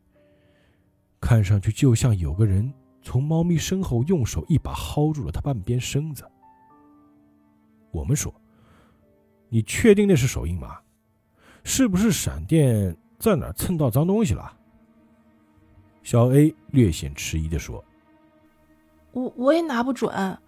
[1.21, 6.25] 看上去就像有个人从猫咪身后用手一把薅住了它半边身子。
[7.91, 8.35] 我们说
[9.49, 10.79] ：“你确定那是手印吗？”
[11.63, 14.57] 是不是闪电在哪蹭到脏东西了？
[16.03, 17.85] 小 A 略显迟疑的说
[19.19, 20.39] ：“我我也拿不准。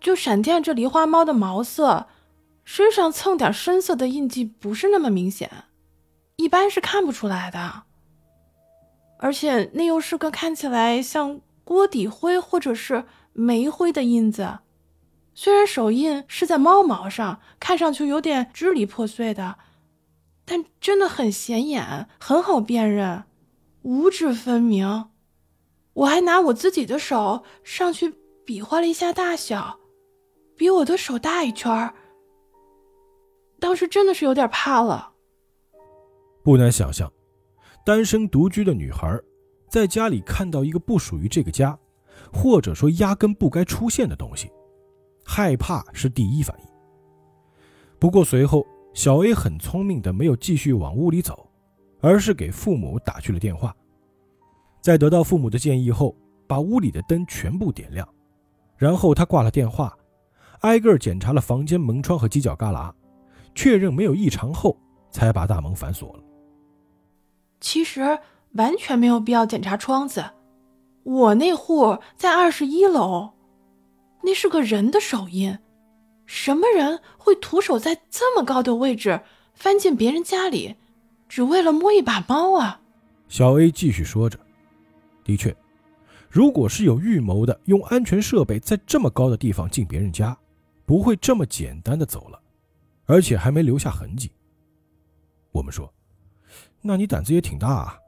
[0.00, 2.06] 就闪电这狸花猫的毛色，
[2.64, 5.50] 身上蹭点深色的印记不是那么明显，
[6.36, 7.82] 一般是看不出来的。
[9.18, 13.04] 而且那又是个看起来像锅底灰或者是
[13.34, 14.60] 煤灰的印子，
[15.34, 19.58] 虽然手印是在猫毛上，看上去有点支离破碎的。”
[20.46, 23.22] 但真的很显眼，很好辨认，
[23.82, 25.09] 五指分明。
[25.92, 29.78] 我还拿我自己的手上去比划了一下大小，
[30.56, 31.94] 比我的手大一圈儿。
[33.58, 35.12] 当时真的是有点怕了。
[36.42, 37.12] 不难想象，
[37.84, 39.18] 单身独居的女孩，
[39.68, 41.78] 在家里看到一个不属于这个家，
[42.32, 44.50] 或者说压根不该出现的东西，
[45.24, 46.66] 害怕是第一反应。
[47.98, 48.66] 不过随后。
[48.92, 51.48] 小 A 很聪明的，没有继续往屋里走，
[52.00, 53.72] 而是给父母打去了电话。
[54.80, 56.16] 在得到父母的建议后，
[56.46, 58.08] 把屋里的灯全部点亮，
[58.76, 59.96] 然后他挂了电话，
[60.60, 62.92] 挨个检查了房间门窗和犄角旮旯，
[63.54, 64.76] 确认没有异常后，
[65.10, 66.22] 才把大门反锁了。
[67.60, 68.18] 其实
[68.52, 70.24] 完全没有必要检查窗子，
[71.02, 73.32] 我那户在二十一楼，
[74.22, 75.58] 那是个人的手印。
[76.24, 79.20] 什么人会徒手在这么高的位置
[79.52, 80.76] 翻进别人家里，
[81.28, 82.80] 只为了摸一把猫啊？
[83.28, 84.38] 小 A 继续说着
[85.24, 85.54] ：“的确，
[86.28, 90.36] 如果是有预谋的，用安全设备在这么高的地方进别人家，
[90.84, 92.40] 不会这么简单的走了，
[93.06, 94.30] 而且还没留下痕迹。”
[95.52, 95.92] 我们说
[96.80, 97.98] ：“那你胆子也挺大啊，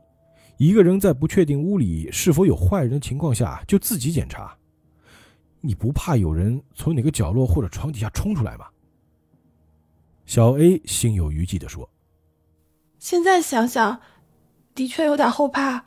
[0.57, 4.57] 一个人在不确定屋里是否有坏人的情况下，就自己检查。”
[5.65, 8.67] 你不怕有人从哪个角落或者床底下冲出来吗？
[10.27, 11.89] 小 A 心有余悸的说
[12.99, 14.01] ：“现在想想，
[14.75, 15.85] 的确有点后怕。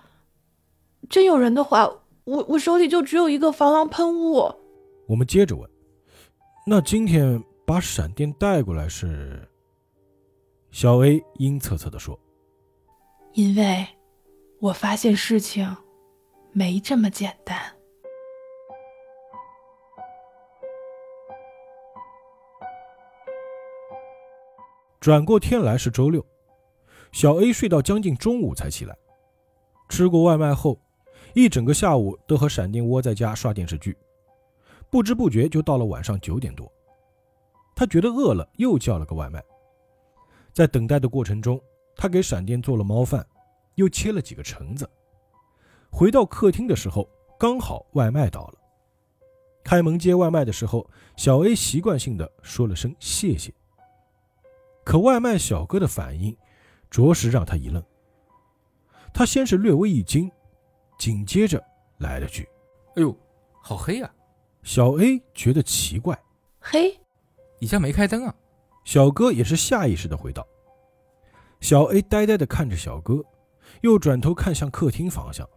[1.09, 1.87] 真有人的话，
[2.23, 4.53] 我我手里就只有一个防狼喷雾。”
[5.07, 5.69] 我们接着问
[6.65, 9.47] ：“那今天把闪电带过来是？”
[10.71, 12.19] 小 A 阴恻恻的说
[13.33, 13.87] ：“因为
[14.59, 15.77] 我发现事情
[16.51, 17.57] 没这么简单。”
[24.99, 26.25] 转过天来是周六，
[27.11, 28.97] 小 A 睡到将近中午才起来，
[29.87, 30.81] 吃过外卖后，
[31.35, 33.95] 一整个下午都和闪电窝在家刷电视剧，
[34.89, 36.71] 不知不觉就到了晚上九点多。
[37.75, 39.43] 他觉得饿了，又叫了个外卖。
[40.53, 41.61] 在等待的过程中，
[41.97, 43.27] 他给闪电做了猫饭，
[43.75, 44.89] 又切了几个橙子。
[45.91, 47.05] 回到客厅的时候，
[47.37, 48.53] 刚好外卖到了。
[49.61, 53.53] 开门接外卖的时候，小 A 习惯性的说了声谢谢。
[54.85, 56.35] 可外卖小哥的反应。
[56.89, 57.83] 着实让他一愣。
[59.13, 60.31] 他先是略微一惊，
[60.97, 61.63] 紧接着
[61.97, 62.47] 来了句
[62.95, 63.15] ：“哎呦，
[63.61, 64.11] 好黑呀！”
[64.63, 66.19] 小 A 觉得奇怪
[66.59, 66.99] ：“黑？
[67.59, 68.35] 你家没开灯啊？”
[68.83, 70.45] 小哥也是下意识的回道。
[71.59, 73.23] 小 A 呆呆的看着小哥，
[73.81, 75.47] 又转头看向客厅方向。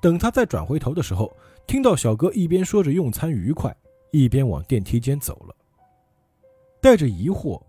[0.00, 1.36] 等他再转回头的时候，
[1.66, 3.74] 听到小哥一边说着用餐愉快，
[4.10, 5.54] 一边往电梯间走了。
[6.80, 7.62] 带着疑惑，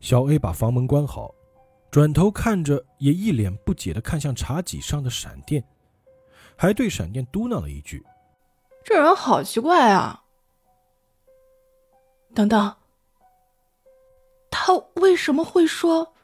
[0.00, 1.34] 小 A 把房门关好。
[1.90, 5.62] 转头看着，也一脸不解的看向茶几上的闪电，
[6.56, 8.04] 还对闪电嘟囔了一句
[8.84, 10.24] ：“这人好奇怪啊！”
[12.34, 12.76] 等等，
[14.50, 16.14] 他为什么会说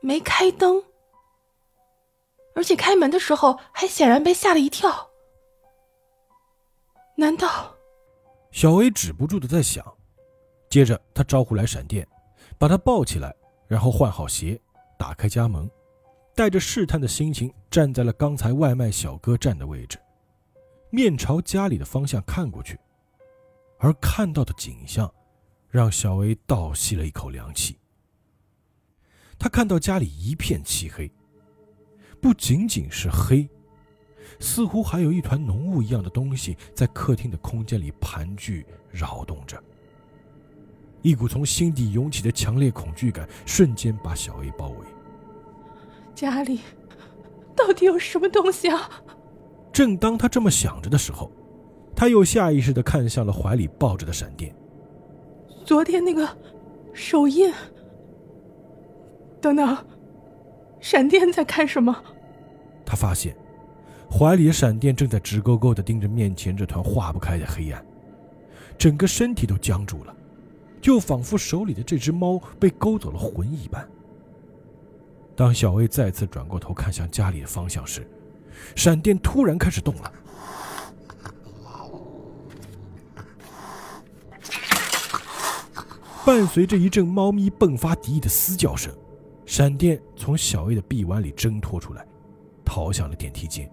[0.00, 0.82] 没开灯？
[2.54, 5.10] 而且开门的时候还显然被吓了一跳。
[7.14, 7.74] 难道？
[8.50, 9.84] 小 A 止不住的在想，
[10.70, 12.06] 接着他招呼来闪电，
[12.58, 13.34] 把他抱起来，
[13.66, 14.60] 然后换好鞋。
[14.98, 15.70] 打开家门，
[16.38, 19.98] 带着试探的心情站在了刚才外卖小哥站的位置，
[20.88, 22.78] 面朝家里的方向看过去，
[23.80, 25.12] 而看到的景象
[25.68, 27.76] 让小 A 倒吸了一口凉气。
[29.36, 31.10] 他看到家里一片漆黑，
[32.20, 33.48] 不仅仅是黑，
[34.38, 39.60] 似乎还有一团浓雾一样的东西在客厅的空间里盘踞扰动着。
[41.02, 44.86] 一股从心底涌起的强烈恐惧感瞬间把小 A 包围。
[46.18, 46.58] 家里
[47.54, 48.90] 到底有什么东西啊？
[49.72, 51.30] 正当他这么想着的时候，
[51.94, 54.52] 他又下意识的看向了怀里抱着的闪电。
[55.64, 56.28] 昨天那个
[56.92, 57.54] 手印。
[59.40, 59.78] 等等，
[60.80, 61.96] 闪电在看什么？
[62.84, 63.36] 他发现
[64.10, 67.80] 怀里的闪电正在直勾勾的盯着面前这团化不开的黑暗，
[68.76, 70.12] 整个身体都僵住了。
[70.80, 73.88] 就仿佛手里的这只猫被勾走了魂一般。
[75.38, 78.04] 当小 A 再次转过头看向家里的方向时，
[78.74, 80.12] 闪电突然开始动了。
[86.26, 88.92] 伴随着一阵猫咪迸发敌意的嘶叫声，
[89.46, 92.04] 闪电从小 A 的臂弯里挣脱出来，
[92.64, 93.70] 逃向了电梯间。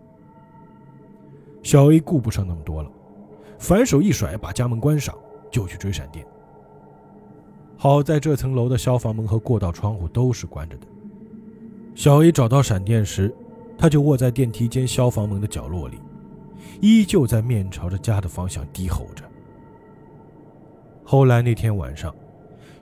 [1.63, 2.91] 小 A 顾不上那么多了，
[3.57, 5.18] 反手一甩，把家门关上，
[5.49, 6.24] 就去追闪电。
[7.76, 10.86] 好在这层楼的消防门和过道窗户都是关着的。
[11.95, 13.33] 小 A 找到闪电时，
[13.77, 15.97] 他就卧在电梯间消防门的角落里，
[16.81, 19.23] 依旧在面朝着家的方向低吼着。
[21.05, 22.13] 后来那天晚上，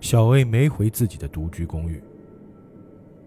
[0.01, 2.03] 小 A 没回自己的独居公寓。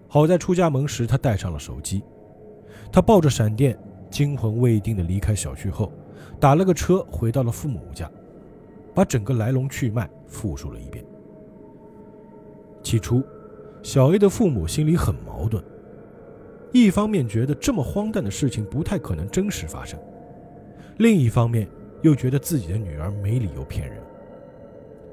[0.09, 2.03] 好在出家门时他带上了手机，
[2.91, 3.79] 他抱着闪电，
[4.11, 5.93] 惊魂未定的离开小区后，
[6.41, 8.11] 打了个车回到了父母家，
[8.93, 11.05] 把整个来龙去脉复述了一遍。
[12.83, 13.23] 起初，
[13.85, 15.63] 小 A 的父母心里很矛盾。
[16.81, 19.99] 一方面觉得这么荒诞的事情不太可能真实发生，
[20.99, 21.69] 另一方面
[22.03, 24.03] 又觉得自己的女儿没理由骗人。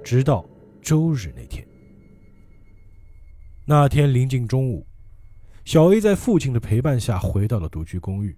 [0.03, 0.45] 直到
[0.81, 1.65] 周日那天，
[3.65, 4.85] 那天临近中午，
[5.63, 8.35] 小 A 在父亲的陪伴下回到了独居公寓，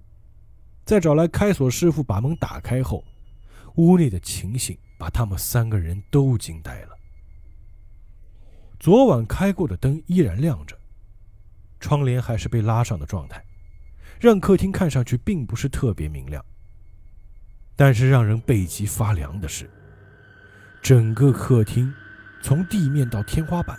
[0.85, 3.03] 在找来开锁师傅把门打开后，
[3.75, 6.89] 屋内的情形把他们三个人都惊呆了。
[8.79, 10.77] 昨晚开过的灯依然亮着，
[11.85, 13.45] 窗帘还是被拉上的状态，
[14.19, 16.43] 让客厅看上去并不是特别明亮。
[17.75, 19.69] 但是让人背脊发凉的是，
[20.81, 21.93] 整个客厅，
[22.41, 23.77] 从地面到天花板，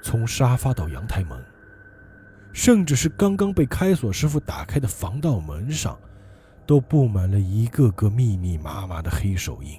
[0.00, 1.38] 从沙发到阳台门，
[2.54, 6.00] 甚至是刚刚被开锁师傅打开的防盗门上，
[6.66, 9.78] 都布满了一个个密密麻麻的黑手印，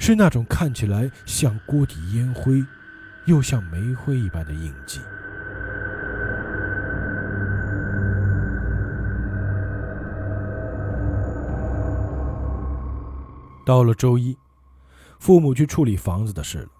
[0.00, 2.60] 是那种看起来像锅底烟灰。
[3.26, 5.00] 又像煤灰一般的印记。
[13.68, 14.34] 到了周一，
[15.18, 16.70] 父母去处理房子的事了。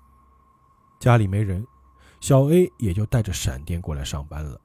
[0.98, 1.66] 家里没人，
[2.18, 4.58] 小 A 也就带着闪电过来上班了。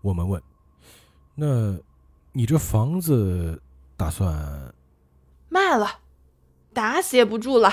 [0.00, 0.42] 我们问
[1.36, 1.78] ：“那，
[2.32, 3.60] 你这房子
[3.94, 4.74] 打算
[5.50, 5.86] 卖了？
[6.72, 7.70] 打死也不住了。”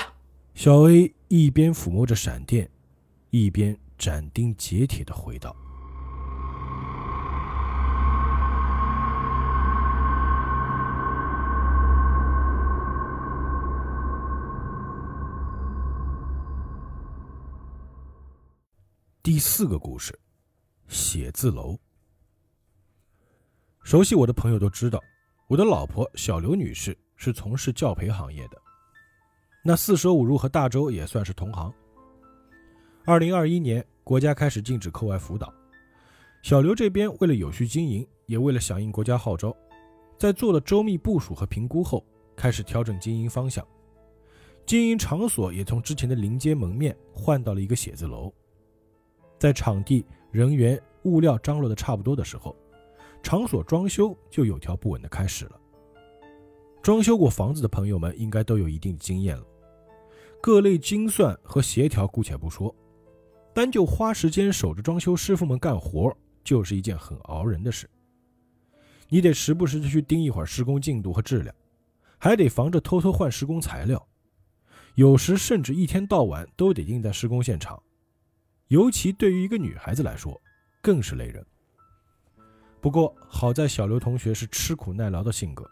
[0.54, 2.70] 小 A 一边抚摸着闪电，
[3.30, 5.56] 一边斩钉截铁的回道
[19.28, 20.18] ：“第四个故事，
[20.88, 21.76] 写字楼。
[23.82, 24.98] 熟悉我的朋友都知道，
[25.48, 28.58] 我的老婆小刘女士是从事教培行业的。
[29.62, 31.70] 那四舍五入和大周也算是同行。
[33.04, 35.52] 二零二一年，国家开始禁止课外辅导，
[36.42, 39.54] 小刘这边为了有序经营，也为了响应国家号召，
[40.16, 42.02] 在做了周密部署和评估后，
[42.34, 43.62] 开始调整经营方向。
[44.64, 48.32] 经营场所也从之前的临街门面换到了一个写字楼。
[49.38, 52.56] 在场地、人员、物料张罗的差不多的时候，
[53.22, 55.60] 场所装修就有条不紊的开始了。
[56.82, 59.44] 装修过房子的朋友们应该都有一定的经验了。
[60.40, 62.74] 各类精算和协调姑且不说，
[63.52, 67.88] 单就花时间守着装修师傅们干活，就是一件很熬人的事。
[69.08, 71.54] 你得时不时的去盯一会儿施工进度和质量，
[72.18, 74.06] 还得防着偷偷换施工材料。
[74.94, 77.82] 有时甚至一天到晚都得盯在施工现场，
[78.68, 80.38] 尤其对于一个女孩子来说，
[80.82, 81.44] 更是累人。
[82.80, 85.68] 不过好在小刘同学是吃苦耐劳的性格。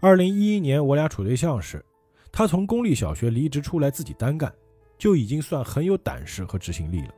[0.00, 1.84] 二零一一年我俩处对象时，
[2.30, 4.52] 他从公立小学离职出来自己单干，
[4.96, 7.14] 就已经算很有胆识和执行力了。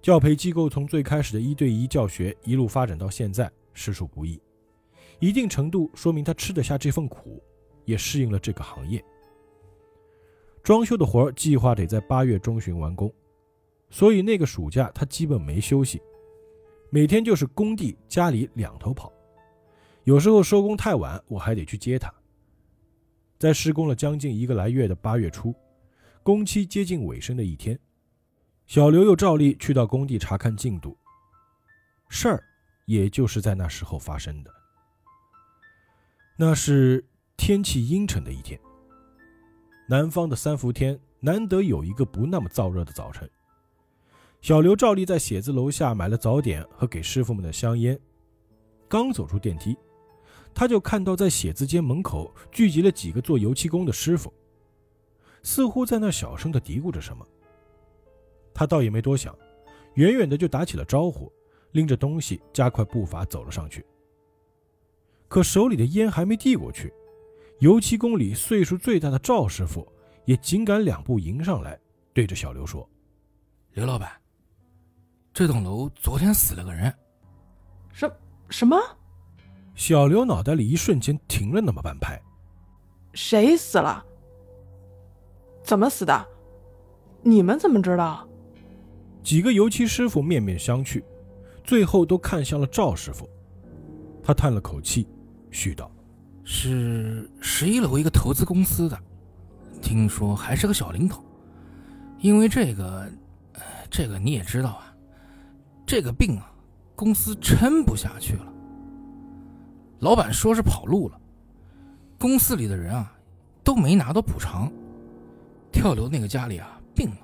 [0.00, 4.40] 教培机构从最开始的一对一教学一路发展到现在，实属不易，
[5.20, 7.42] 一定程度说明他吃得下这份苦，
[7.84, 9.02] 也适应了这个行业。
[10.62, 13.12] 装修的活计划得在八月中旬完工，
[13.90, 16.00] 所以那个暑假他基本没休息，
[16.90, 19.12] 每天就是工地家里两头跑。
[20.04, 22.12] 有时候收工太晚，我还得去接他。
[23.38, 25.54] 在施工了将近一个来月的八月初，
[26.22, 27.78] 工期接近尾声的一天，
[28.66, 30.96] 小刘又照例去到工地查看进度。
[32.08, 32.42] 事儿
[32.86, 34.50] 也就是在那时候发生的。
[36.36, 37.04] 那是
[37.36, 38.58] 天气阴沉的一天，
[39.88, 43.28] 南方的三伏天难得有一个不那么燥热的早晨。
[44.40, 47.98] 小刘照例在写字楼下买了早点和给师傅们的香烟，
[48.88, 49.76] 刚走出电梯。
[50.54, 54.32] 他就看到在写字间门口聚集了几个做油漆工的师傅，
[55.42, 57.24] 似乎在那小声的嘀咕着什么。
[58.54, 59.36] 他倒也没多想，
[59.94, 61.30] 远远的就打起了招呼，
[61.72, 63.84] 拎着东西加快步伐走了上去。
[65.28, 66.92] 可手里的烟还没递过去，
[67.60, 69.86] 油漆工里岁数最大的赵师傅
[70.24, 71.78] 也紧赶两步迎上来，
[72.12, 72.88] 对着小刘说
[73.74, 74.10] ：“刘老板，
[75.38, 76.92] 这栋楼昨天死了个人。
[77.94, 78.12] ”“什
[78.50, 78.76] 什么？”
[79.76, 82.20] 小刘脑袋里一瞬间停了那么半拍，
[83.14, 84.04] 谁死了？
[85.62, 86.26] 怎么死的？
[87.22, 88.26] 你们怎么知道？
[89.22, 91.04] 几个油漆师傅面面相觑，
[91.62, 93.30] 最后都看向了赵师傅。
[94.24, 95.06] 他叹了口气，
[95.52, 95.88] 絮道
[96.42, 98.98] ：“是十一楼一个投资公司的，
[99.80, 101.22] 听说还是个小领导。
[102.18, 103.08] 因为这个，
[103.88, 104.87] 这个你也知道啊，
[105.88, 106.52] 这个病啊，
[106.94, 108.52] 公司撑不下去了。”
[110.00, 111.18] 老板说是跑路了，
[112.18, 113.10] 公司里的人啊
[113.64, 114.70] 都没拿到补偿，
[115.72, 117.16] 跳楼那个家里啊病了，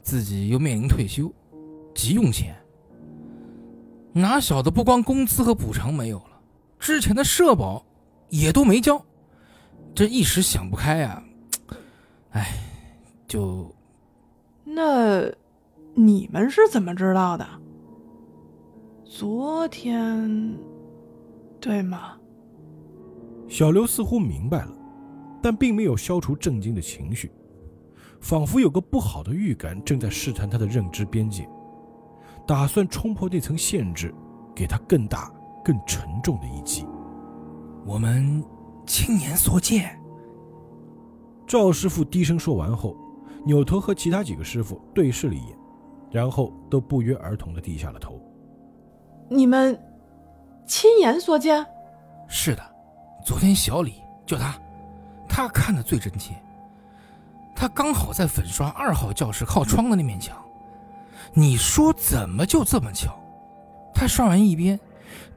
[0.00, 1.28] 自己又面临退休，
[1.92, 2.56] 急用钱。
[4.12, 6.40] 哪晓得不光工资和补偿没有了，
[6.78, 7.84] 之前的社保
[8.28, 9.04] 也都没交，
[9.92, 11.22] 这一时想不开呀，
[12.30, 12.56] 哎，
[13.26, 13.74] 就
[14.64, 15.30] 那
[15.98, 17.46] 你们是怎么知道的？
[19.04, 20.54] 昨天。
[21.58, 22.12] 对吗？
[23.48, 24.72] 小刘似乎明白了，
[25.42, 27.32] 但并没有消除震惊的情绪，
[28.20, 31.48] 仿佛有个不好的预感正在试探他的认知边界，
[32.46, 34.14] 打算冲破那层限制，
[34.54, 35.32] 给他更大、
[35.64, 36.86] 更沉重的一击。
[37.86, 38.44] 我们
[38.86, 39.98] 亲眼所见。
[41.46, 42.94] 赵师傅低声说完后，
[43.44, 45.58] 扭头和其他几个师傅对视了一眼，
[46.16, 48.18] 然后都不约而同的低下了头。
[49.28, 49.78] 你们。
[50.68, 51.64] 亲眼所见，
[52.26, 52.62] 是的，
[53.24, 54.58] 昨天小李就他，
[55.28, 56.34] 他看的最真切。
[57.54, 60.36] 他刚好在粉刷二号教室靠窗的那面墙，
[61.32, 63.16] 你说怎么就这么巧？
[63.94, 64.76] 他刷完一边，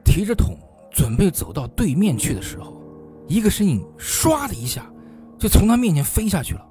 [0.04, 0.56] 提着桶
[0.90, 2.74] 准备走到对面去的时候，
[3.28, 4.84] 一个身影唰的一下
[5.38, 6.66] 就从他面前飞下去了。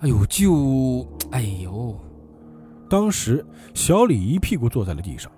[0.00, 1.96] 哎呦，就哎呦！
[2.90, 5.30] 当时小李一屁股坐在了地上。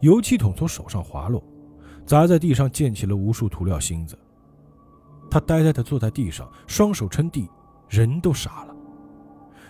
[0.00, 1.42] 油漆桶从手上滑落，
[2.06, 4.16] 砸在地上，溅起了无数涂料芯子。
[5.28, 7.50] 他呆呆地坐在地上，双手撑地，
[7.88, 8.76] 人都傻了，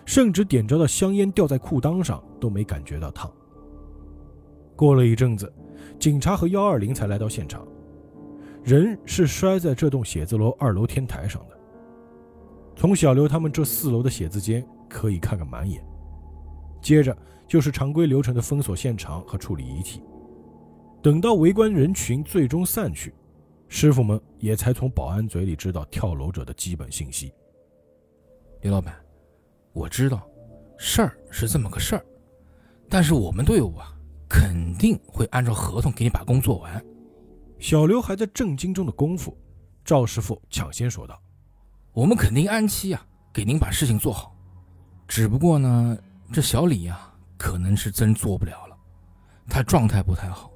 [0.04, 3.32] 甚至点着的香烟掉在裤裆上都没感觉到烫。
[4.76, 5.50] 过了一阵子，
[5.98, 7.66] 警察和幺二零才来到现场，
[8.62, 11.58] 人是摔在这栋写字楼二楼天台上的。
[12.76, 15.82] 从小刘他们这四楼的写字间可以看个满眼，
[16.80, 17.16] 接着
[17.46, 20.02] 就是常规流程的封锁现场和处理遗体。
[21.02, 23.14] 等到围观人群最终散去，
[23.68, 27.32] 师傅们也才从保安嘴里知道跳楼者的基本信息。
[28.62, 28.94] 李老板，
[29.72, 30.26] 我知道，
[30.76, 32.04] 事儿是这么个事儿，
[32.88, 33.94] 但是我们队伍啊，
[34.28, 36.84] 肯定会按照合同给你把工做完。
[37.60, 39.36] 小刘还在震惊中的功夫，
[39.84, 41.20] 赵师傅抢先说道
[41.92, 44.36] ：“我们肯定按期啊，给您把事情做好。
[45.06, 45.96] 只不过呢，
[46.30, 47.00] 这小李呀，
[47.36, 48.76] 可能是真做不了了，
[49.48, 50.50] 他状态不太好。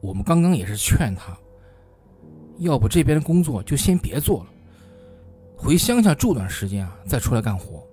[0.00, 1.36] 我们刚刚也是劝他，
[2.58, 4.50] 要不这边的工作就先别做了。”
[5.54, 7.86] 回乡下住段时间啊，再出来干活。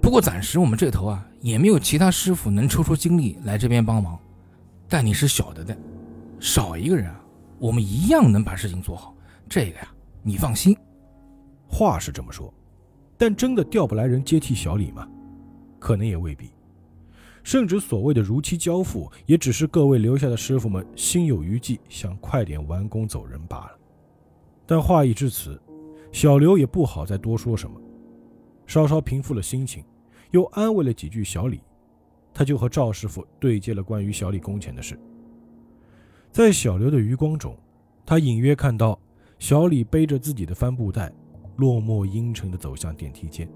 [0.00, 4.16] 不过暂时我们这头啊，也没有其他师傅能抽出精力来这边帮忙。
[4.88, 5.76] 但你是晓得的，
[6.38, 7.20] 少一个人啊，
[7.58, 9.12] 我们一样能把事情做好。
[9.48, 9.88] 这个呀，
[10.22, 10.76] 你放心。
[11.66, 12.54] 话是这么说，
[13.18, 15.08] 但真的调不来人接替小李吗？
[15.84, 16.50] 可能也未必。
[17.42, 23.78] 甚至所谓的如期交付，也只是各位留下的师傅们心有余悸，想快点完工走人罢了。
[24.64, 25.60] 但话已至此。
[26.10, 27.78] 小刘也不好再多说什么，
[28.66, 29.84] 稍稍平复了心情，
[30.30, 31.60] 又安慰了几句小李，
[32.32, 34.96] 他就和赵师傅对接了关于小李工钱的事。
[36.30, 37.58] 在小刘的余光中，
[38.06, 38.96] 他隐约看到
[39.40, 41.12] 小李背着自己的帆布袋，
[41.56, 43.48] 落寞阴沉地走向电梯间。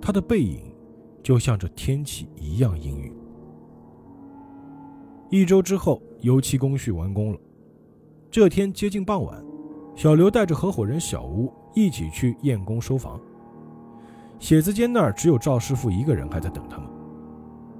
[0.00, 0.71] 他的背影，
[1.22, 3.12] 就像这天气一样阴郁。
[5.30, 7.38] 一周之后，油漆工序完工了。
[8.30, 9.42] 这天接近傍晚。
[9.94, 13.20] 小刘带着合伙人小吴一起去验工收房。
[14.38, 16.88] 写字间那儿只有赵师傅一个人还在等他们。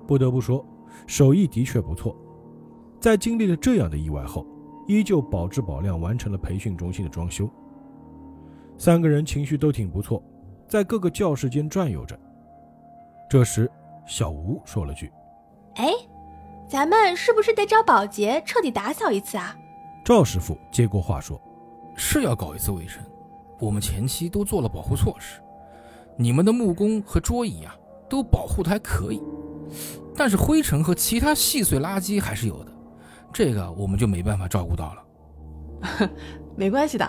[0.07, 0.65] 不得不说，
[1.07, 2.15] 手艺的确不错。
[3.01, 4.47] 在经历了这样的意外后，
[4.87, 7.49] 依旧保质保量完成了培训中心的装修。
[8.77, 10.23] 三个人情绪都挺不错，
[10.69, 12.19] 在各个教室间转悠着。
[13.33, 13.71] 这时，
[14.05, 15.11] 小吴说了句
[15.77, 15.91] ：“哎，
[16.69, 19.57] 咱们是不是得找保洁彻底打扫一次啊？”
[20.05, 21.41] 赵师傅接过话说。
[21.97, 23.03] 是要搞一次卫生，
[23.59, 25.41] 我们前期都做了保护措施，
[26.15, 27.75] 你们的木工和桌椅啊
[28.07, 29.23] 都保护的还可以，
[30.15, 32.73] 但是灰尘和其他细碎垃圾还是有的，
[33.33, 36.09] 这个我们就没办法照顾到了。
[36.55, 37.09] 没关系的，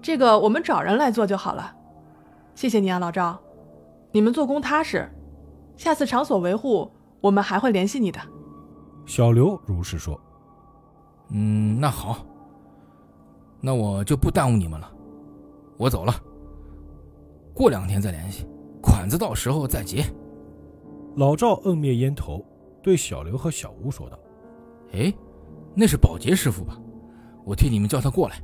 [0.00, 1.74] 这个我们找人来做就好了。
[2.54, 3.36] 谢谢你啊，老赵，
[4.12, 5.08] 你们做工踏实，
[5.80, 6.90] 下次场所维护
[7.22, 8.20] 我们还会联系你的。
[9.06, 10.20] 小刘如实说。
[11.30, 12.18] 嗯，那好。
[13.62, 14.92] 那我就不耽误你们了，
[15.78, 16.12] 我走了。
[17.54, 18.46] 过两天再联系，
[18.82, 20.04] 款子到时候再结。
[21.16, 22.44] 老赵摁灭烟头，
[22.82, 24.18] 对小刘和小吴说道
[24.92, 25.10] ：“哎，
[25.74, 26.78] 那是保洁师傅吧？
[27.42, 28.36] 我替你们叫他过来。”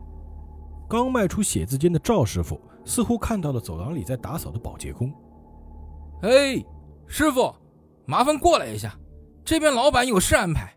[0.88, 5.12] 刚迈出写字间的赵师傅似乎看到了走廊里在打扫的保洁工。
[6.24, 6.64] “哎，
[7.06, 7.54] 师傅，
[8.04, 8.98] 麻烦过来一下，
[9.44, 10.74] 这边老板有事安排。”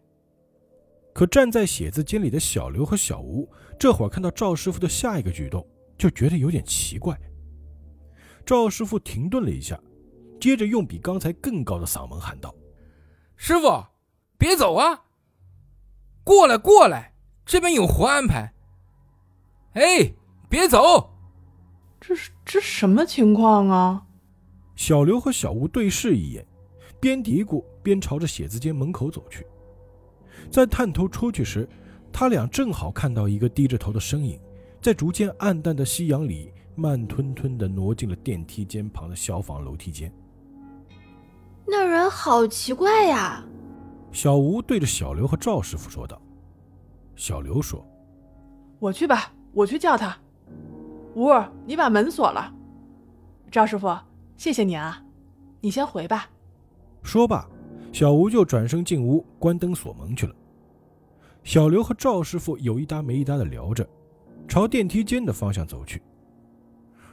[1.14, 3.50] 可站在写字间里的小刘和小吴，
[3.80, 5.68] 这会儿看到赵师傅的下一个举动，
[5.98, 7.20] 就觉得有点奇怪。
[8.46, 9.78] 赵师傅停顿了一下，
[10.40, 12.54] 接着用比刚才更高的嗓门喊道
[13.36, 13.84] ：“师傅，
[14.38, 15.04] 别走啊！
[16.24, 17.14] 过来，过来，
[17.46, 18.54] 这边有活安排。
[19.74, 20.14] 哎，
[20.48, 21.12] 别走！
[22.00, 24.06] 这是这什么情况啊？”
[24.80, 26.48] 小刘和小吴对视一眼，
[27.02, 29.46] 边嘀咕边朝着写字间门口走去。
[30.50, 31.68] 在探头出去时，
[32.14, 34.40] 他俩正好看到一个低着头的身影，
[34.82, 40.10] 在逐渐暗淡的夕阳里，慢吞吞地挪进了电梯间旁的消防楼梯间。
[41.68, 43.44] 那人好奇怪呀！
[44.14, 46.22] 小吴对着小刘和赵师傅说道。
[47.18, 47.86] 小刘说
[48.80, 50.18] ：“我去吧，我去叫他。
[51.16, 52.56] 吴儿，你把门锁了。
[53.52, 53.94] 赵师傅，
[54.40, 55.04] 谢谢你啊，
[55.60, 56.30] 你先回吧。”
[57.04, 57.46] 说罢。
[57.92, 60.34] 小吴就转身进屋，关灯锁门去了。
[61.44, 63.86] 小刘和赵师傅有一搭没一搭的聊着，
[64.48, 66.02] 朝电梯间的方向走去。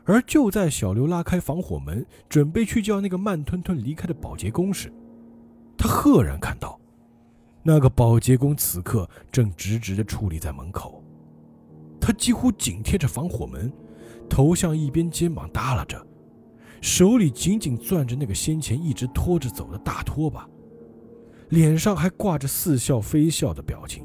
[0.05, 4.93] 而就在小刘拉开防火门，准备去叫那个慢吞吞离开的保洁工时，
[5.77, 6.79] 他赫然看到，
[7.65, 11.03] 那个保洁工此刻正直直的矗立在门口。
[11.99, 13.73] 他几乎紧贴着防火门，
[14.29, 16.07] 头向一边，肩膀耷拉着，
[16.81, 20.49] 手里紧紧攥着那个先前一直拖着走的大拖把。
[21.51, 24.05] 脸上还挂着似笑非笑的表情，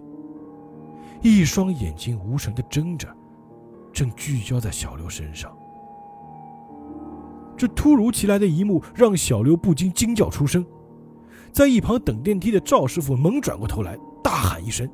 [1.23, 3.07] 一双眼睛无神的睁着，
[3.91, 5.51] 正聚焦在小刘身上。
[7.57, 10.63] 这突如其来的一幕让小刘不禁惊叫出声，
[11.51, 14.87] 在一旁等电梯的赵师傅猛转过头来，大喊一声：“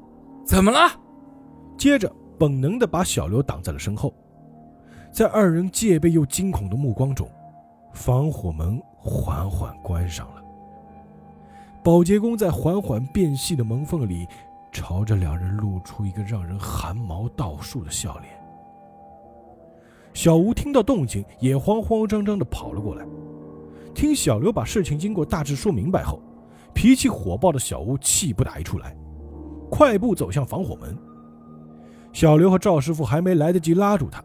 [0.45, 0.89] 怎么了？”
[1.78, 2.09] 接着
[2.39, 4.13] 本能的把小刘挡在了身后。
[5.13, 7.30] 在二人戒备又惊恐的目光中，
[7.98, 10.43] 防火门缓缓关上了。
[11.84, 14.28] 保洁工在缓缓变细的门缝里，
[14.72, 18.32] 朝着两人露出一个让人汗毛倒竖的笑脸。
[20.14, 23.04] 小吴听到动静，也慌慌张张地跑了过来。
[23.95, 26.22] 听小刘把事情经过大致说明白后，
[26.76, 28.95] 脾气火爆的小吴气不打一处来，
[29.72, 30.95] 快步走向防火门。
[32.14, 34.24] 小刘和赵师傅还没来得及拉住他，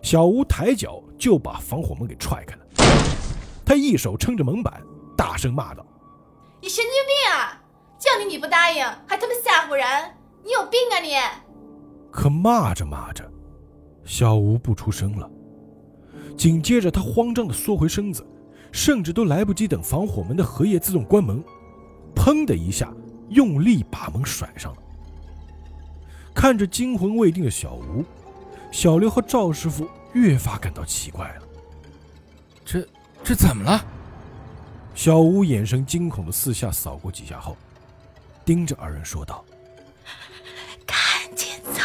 [0.00, 2.59] 小吴抬脚就把防火门给踹开了。
[3.70, 4.82] 他一手撑着门板，
[5.16, 5.86] 大声骂道
[6.60, 7.62] ：“你神经病啊！
[8.00, 9.86] 叫你你不答应，还他妈吓唬人！
[10.42, 11.14] 你有病啊你！”
[12.10, 13.30] 可骂着骂着。
[14.04, 15.30] 小吴不出声了，
[16.36, 18.26] 紧接着他慌张地缩回身子，
[18.72, 21.40] 甚至都来不及等防火门的荷叶自动关门，
[22.12, 22.92] 砰的一下，
[23.28, 24.78] 用力把门甩上了。
[26.34, 28.04] 看着惊魂未定的小吴，
[28.72, 31.42] 小刘和赵师傅越发感到奇怪了。
[32.64, 32.84] 这
[33.22, 33.84] 这怎么了？
[34.92, 37.56] 小吴眼神惊恐的四下扫过几下后，
[38.44, 39.44] 盯着二人说道。
[40.84, 40.98] 赶
[41.36, 41.80] 紧走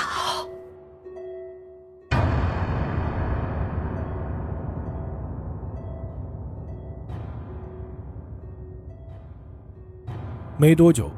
[10.57, 11.11] 没多久，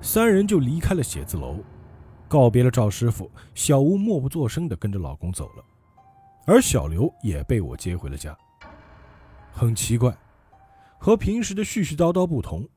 [0.00, 1.56] 三人就离开了写字楼，
[2.28, 3.30] 告别了赵师傅。
[3.54, 5.64] 小吴默不作声的跟着老公走了，
[6.46, 8.36] 而小刘也被我接回了家。
[9.56, 10.18] 很奇怪，
[10.98, 12.68] 和平时的絮絮叨叨不同，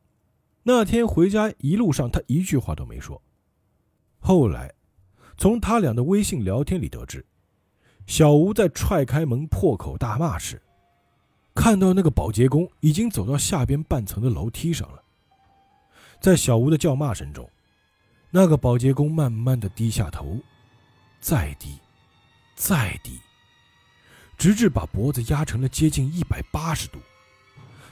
[0.61, 3.19] 那天回家一路上他一句话都没说。
[4.19, 4.71] 后来，
[5.37, 7.25] 从他俩的微信聊天里得知，
[8.05, 10.61] 小吴在踹开门破口大骂时，
[11.55, 15.03] 看到那个保洁工已经走到下边半层的楼梯上了。
[16.21, 17.49] 在小吴的叫骂声中，
[18.29, 20.37] 那个保洁工慢慢的低下头，
[21.19, 21.79] 再低，
[22.55, 23.19] 再低，
[24.37, 26.99] 直至把脖子压成了接近一百八十度，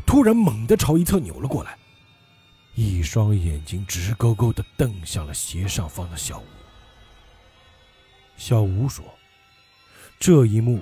[0.06, 1.78] 突然猛地朝一侧扭了过来，
[2.76, 6.46] 一双眼睛直勾勾的瞪向了斜上方的小吴。
[8.38, 9.04] 小吴说
[10.20, 10.82] ：“这一幕，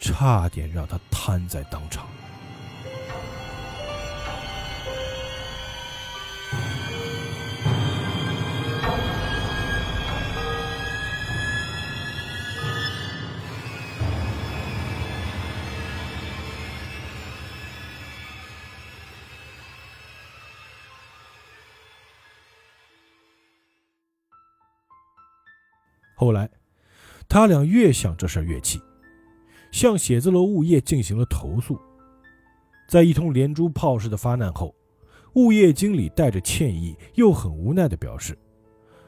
[0.00, 2.06] 差点让他瘫在当场。”
[26.20, 26.50] 后来，
[27.30, 28.78] 他俩越想这事越气，
[29.72, 31.80] 向写字楼物业进行了投诉。
[32.86, 34.74] 在一通连珠炮式的发难后，
[35.36, 38.36] 物业经理带着歉意又很无奈地表示，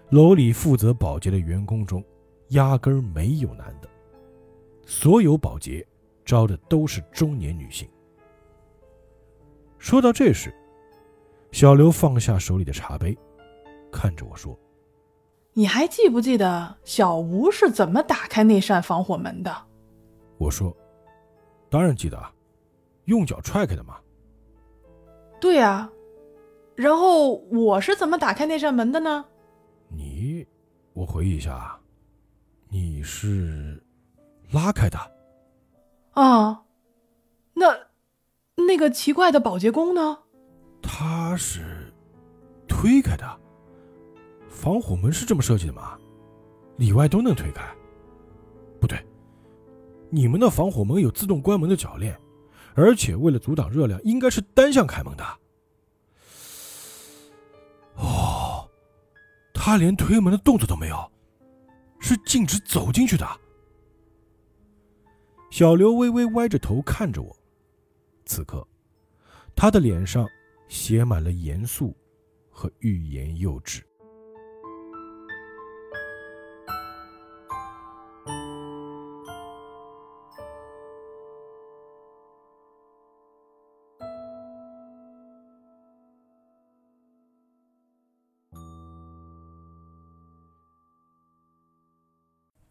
[0.08, 2.02] 楼里负责保洁的员工中，
[2.48, 3.90] 压根没有男的，
[4.86, 5.86] 所有保洁
[6.24, 7.86] 招的都是中年女性。
[9.78, 10.50] 说到这时，
[11.50, 13.14] 小刘放下手里的茶杯，
[13.92, 14.58] 看着我说。
[15.54, 19.54] 你还记不记得小吴是怎么打开那扇防火门的？
[20.38, 20.74] 我说
[21.68, 22.32] ：“当然记得啊，
[23.04, 23.98] 用脚踹开的嘛。”
[25.38, 25.90] 对呀，
[26.74, 29.24] 然后我是怎么打开那扇门的呢？
[29.88, 30.46] 你，
[30.94, 31.78] 我回忆一下，
[32.68, 33.82] 你是
[34.52, 34.98] 拉开的。
[36.12, 36.64] 啊，
[37.54, 37.76] 那
[38.54, 40.18] 那个奇怪的保洁工呢？
[40.80, 41.92] 他是
[42.66, 43.40] 推开的。
[44.62, 45.98] 防火门是这么设计的吗？
[46.76, 47.68] 里外都能推开？
[48.80, 49.04] 不对，
[50.08, 52.16] 你们的防火门有自动关门的铰链，
[52.76, 55.24] 而且为了阻挡热量，应该是单向开门的。
[57.96, 58.70] 哦，
[59.52, 61.10] 他连推门的动作都没有，
[61.98, 63.26] 是径直走进去的。
[65.50, 67.36] 小刘微微歪着头看着我，
[68.24, 68.64] 此刻，
[69.56, 70.24] 他的脸上
[70.68, 71.92] 写满了严肃
[72.48, 73.82] 和欲言又止。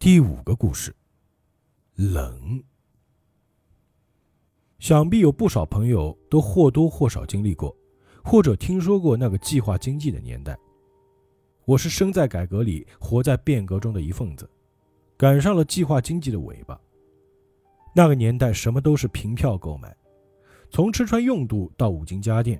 [0.01, 0.95] 第五个故事，
[1.93, 2.63] 冷。
[4.79, 7.77] 想必有不少朋友都或多或少经历过，
[8.23, 10.57] 或者听说过那个计划经济的年代。
[11.65, 14.49] 我是生在改革里、活在变革中的一份子，
[15.15, 16.81] 赶上了计划经济的尾巴。
[17.93, 19.95] 那个年代，什么都是凭票购买，
[20.71, 22.59] 从吃穿用度到五金家电，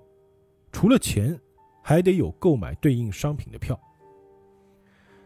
[0.72, 1.36] 除了钱，
[1.82, 3.76] 还得有购买对应商品的票。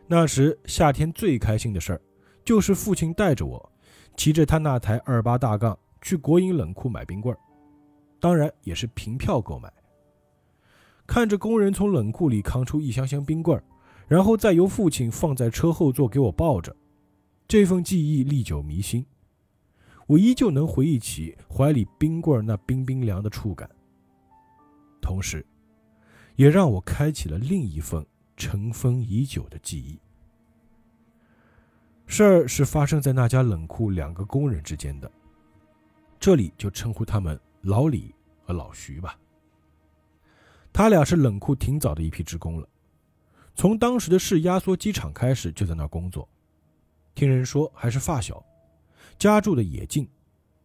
[0.07, 2.01] 那时夏天最开心的事儿，
[2.43, 3.71] 就是父亲带着我，
[4.15, 7.39] 骑着他那台二八大杠去国营冷库买冰棍儿，
[8.19, 9.71] 当然也是凭票购买。
[11.07, 13.63] 看着工人从冷库里扛出一箱箱冰棍儿，
[14.07, 16.75] 然后再由父亲放在车后座给我抱着，
[17.47, 19.03] 这份记忆历久弥新。
[20.07, 23.67] 我依旧能回忆起怀里冰棍儿那冰冰凉的触感，
[25.01, 25.43] 同时，
[26.35, 28.05] 也让我开启了另一份
[28.35, 29.99] 尘封已久的记忆。
[32.07, 35.11] 事儿是发生在那家冷库两个工人之间的，
[36.19, 38.13] 这里就称呼他们老李
[38.43, 39.17] 和老徐吧。
[40.71, 42.67] 他俩是冷库挺早的一批职工了，
[43.55, 46.27] 从当时的市压缩机厂开始就在那工作，
[47.15, 48.45] 听人说还是发小。
[49.17, 50.07] 家住的也近，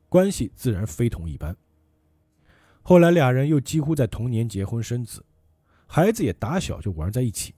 [0.09, 1.57] 关系自然非同一般。
[2.83, 5.25] 后来俩人又几乎在同年结婚生子，
[5.87, 7.55] 孩子也打小就玩在一起。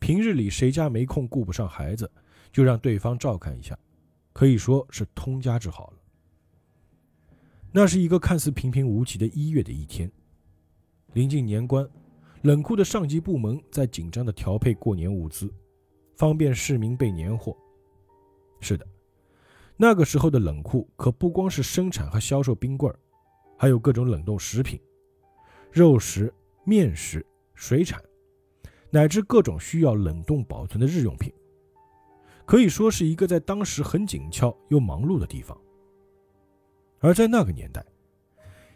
[0.00, 2.10] 平日里谁家没空顾不上孩子，
[2.50, 3.78] 就让对方照看一下，
[4.32, 5.98] 可以说是通家之好了。
[7.70, 10.10] 那是一个看似平平无奇的一月的一天，
[11.12, 11.88] 临近年关，
[12.42, 15.48] 冷库的上级部门在紧张的调配过年物资，
[16.16, 17.56] 方便市民备年货。
[18.60, 18.84] 是的。
[19.76, 22.98] 那个时候的冷库可不光是生产和销售冰棍儿，
[23.56, 24.80] 还有各种冷冻食品、
[25.70, 26.32] 肉食、
[26.64, 27.24] 面食、
[27.54, 28.02] 水产，
[28.90, 31.32] 乃至各种需要冷冻保存的日用品，
[32.44, 35.56] 可以说是一个在当时很紧俏又忙碌的地方。
[36.98, 37.84] 而在那个年代，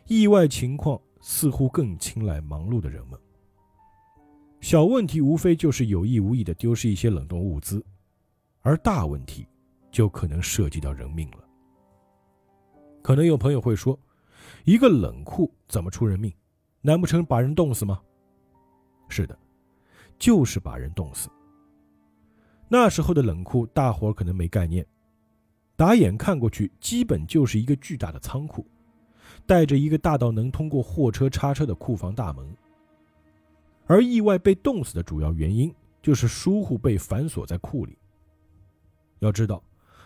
[0.06, 3.18] 意外情况似乎更青睐忙碌的人们。
[4.60, 7.84] 小问题无非就是有意无意的丢失一些冷冻物资，
[8.62, 9.46] 而大问题。
[9.94, 11.44] 就可能涉及到人命了。
[13.00, 13.96] 可能有朋友会说，
[14.64, 16.34] 一个冷库怎么出人命？
[16.80, 18.02] 难不成把人冻死吗？
[19.08, 19.38] 是的，
[20.18, 21.28] 就是把人冻死。
[22.68, 24.86] 那时候的冷库，大伙可能没概念，
[25.76, 28.66] 打眼看过去，基本就是一个巨大的仓库，
[29.46, 32.56] 带着一个大到能通过货车叉车的库房大门。
[33.86, 37.98] 而意外被冻死的主要原因，就是疏忽被反锁在库里。
[39.20, 39.62] 要知道。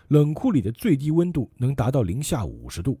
[0.09, 2.99] 冷库里的最低温度能达到零下五十度，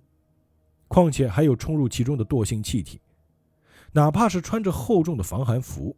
[0.87, 3.01] 况且还有冲入其中的惰性气体，
[3.91, 5.97] 哪怕是穿着厚重的防寒服，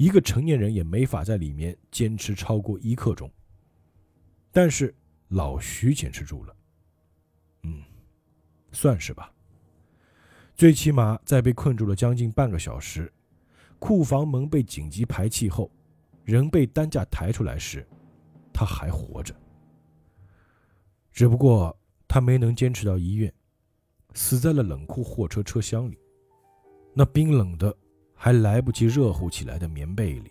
[0.00, 3.30] 一个成年人也没法在里面坚持超过一刻钟。
[4.50, 4.94] 但是
[5.28, 6.56] 老徐坚持住了，
[7.64, 7.82] 嗯，
[8.72, 9.30] 算是吧。
[10.54, 13.12] 最起码在被困住了将近半个小时，
[13.78, 15.70] 库房门被紧急排气后，
[16.24, 17.86] 人被担架抬出来时，
[18.54, 19.38] 他还活着。
[21.12, 21.78] 只不过
[22.08, 23.30] 他没能坚持到医院，
[24.14, 25.98] 死在了冷库货车车厢里，
[26.94, 27.76] 那冰冷的
[28.22, 30.30] 还来不及热乎起来的棉被里。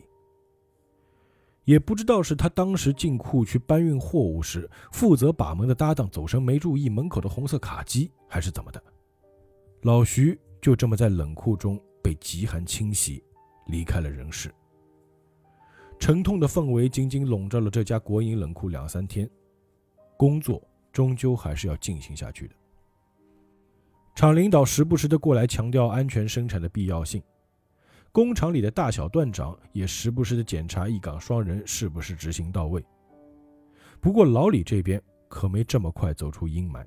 [1.65, 8.83] 也不知道是他当时进库去搬运货物时，负责把门的搭档走神没注意门口的红色卡机，还是怎么的，
[9.81, 13.23] 老徐就这么在冷库中被极寒侵袭，
[13.65, 14.53] 离开了人世。
[15.97, 19.27] 沉痛的氛围紧紧笼罩了这家国营冷库两三天，
[20.15, 20.61] 工作。
[20.91, 22.55] 终究还是要进行下去的。
[24.15, 27.21] 厂领导时不时的过来强调安全生产的必要性，
[28.11, 32.83] 工厂里的大小段长也时不时的检查一岗双人是不是执行到位。
[33.99, 36.85] 不过老李这边可没这么快走出阴霾。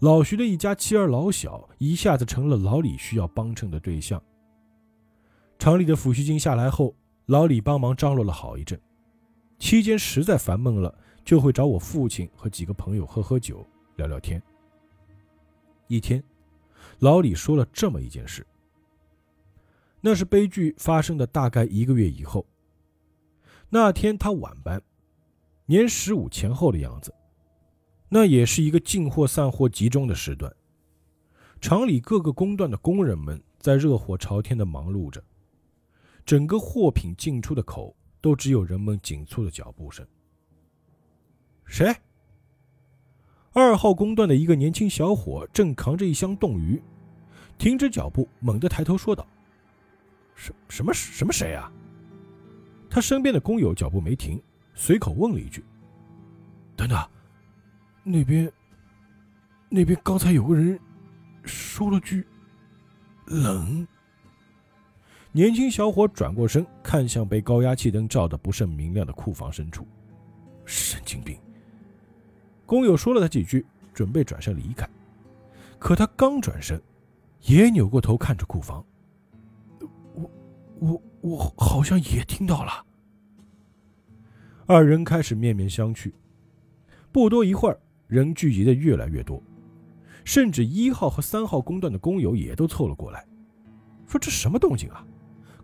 [0.00, 4.22] 老徐的一家妻儿老小一下子成了老李需要帮衬的对象。
[5.58, 6.94] 厂里的抚恤金下来后，
[7.26, 8.78] 老李帮忙张罗了好一阵，
[9.58, 10.94] 期间实在烦闷了。
[11.24, 14.40] 就会找我父亲和几个朋友喝喝酒、聊聊天。
[15.88, 16.22] 一天，
[17.00, 18.46] 老李说了这么一件事。
[20.08, 22.46] 那是悲剧发生的大概一个月以后。
[23.68, 24.80] 那天他晚班，
[25.64, 27.12] 年十五前后的样子。
[28.08, 30.54] 那也是一个进货散货集中的时段，
[31.60, 35.20] 厂里各个工段的工人们在热火朝天的忙碌着，
[36.24, 40.06] 整个货品进出的口都只有人们紧促的脚步声。
[41.64, 41.92] 谁？
[43.50, 46.80] 二号工段的一个年轻小伙正扛着一箱冻鱼，
[47.58, 49.26] 停止脚步，猛地抬头说道
[50.36, 51.72] ：“什什么什么谁啊？”
[52.88, 54.40] 他身边的工友脚步没停，
[54.74, 55.64] 随口问了一句
[56.76, 56.96] ：“等等，
[58.04, 58.50] 那边……
[59.68, 60.78] 那边刚才有个人
[61.42, 62.24] 说了句
[63.26, 63.84] ‘冷’。”
[65.32, 69.86] 年轻小伙转过身，看向被高压气灯照得不甚明亮的库房深处，
[70.64, 71.38] 神经病。
[72.64, 74.88] 工友说了他几句，准备转身离开，
[75.78, 76.80] 可他刚转身，
[77.42, 78.82] 也扭过头看着库房。
[80.78, 82.84] 我、我、好像也听到了。
[84.66, 86.12] 二人开始面面相觑，
[87.12, 89.42] 不多一会儿，人聚集的越来越多，
[90.24, 93.26] 甚至一号和三号工段的工友也都凑了过来。
[94.06, 95.04] 说这什么动静啊？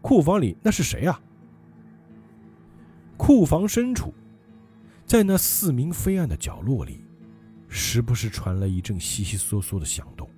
[0.01, 1.21] 库房里那是谁啊？
[3.17, 4.13] 库房深处，
[5.07, 7.05] 在那四明飞暗的角落里，
[7.69, 10.29] 时不时传来一阵悉悉嗦嗦的响动，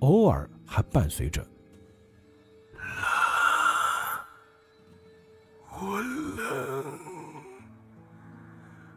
[0.00, 1.46] 偶尔还伴随着
[5.82, 6.84] “我冷，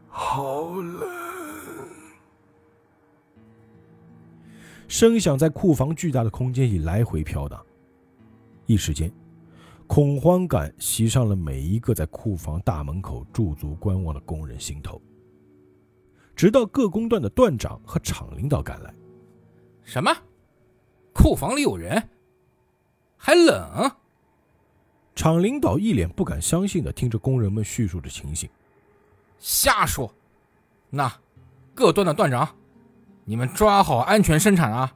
[0.09, 1.07] 好冷”，
[4.89, 7.65] 声响在库房巨大的空间里来回飘荡，
[8.65, 9.09] 一时间。
[9.87, 15.01] 恐慌感袭上了每一个在库房大门口驻足观望的工人心头。
[16.35, 18.93] 直到各工段的段长和厂领导赶来，
[19.83, 20.11] 什么？
[21.13, 22.09] 库房里有人？
[23.15, 23.89] 还冷？
[25.15, 28.49] 厂领导一脸不敢相信的听着工人们叙述着情形。
[29.39, 30.13] 瞎说！
[30.89, 31.11] 那
[31.75, 32.55] 各段的段长，
[33.25, 34.95] 你们抓好安全生产啊！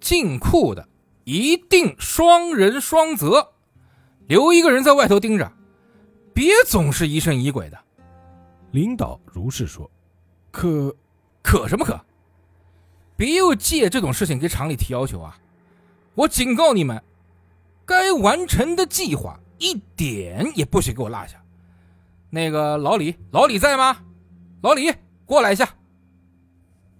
[0.00, 0.88] 进库的
[1.24, 3.52] 一定双人双责。
[4.26, 5.52] 留一个人在外头盯着，
[6.32, 7.78] 别总是疑神疑鬼的。
[8.70, 9.90] 领导如是说，
[10.50, 10.94] 可
[11.42, 12.00] 可什么可？
[13.16, 15.38] 别又借这种事情给厂里提要求啊！
[16.14, 17.02] 我警告你们，
[17.84, 21.42] 该完成的计划一点也不许给我落下。
[22.30, 23.98] 那个老李，老李在吗？
[24.62, 24.92] 老李，
[25.26, 25.68] 过来一下。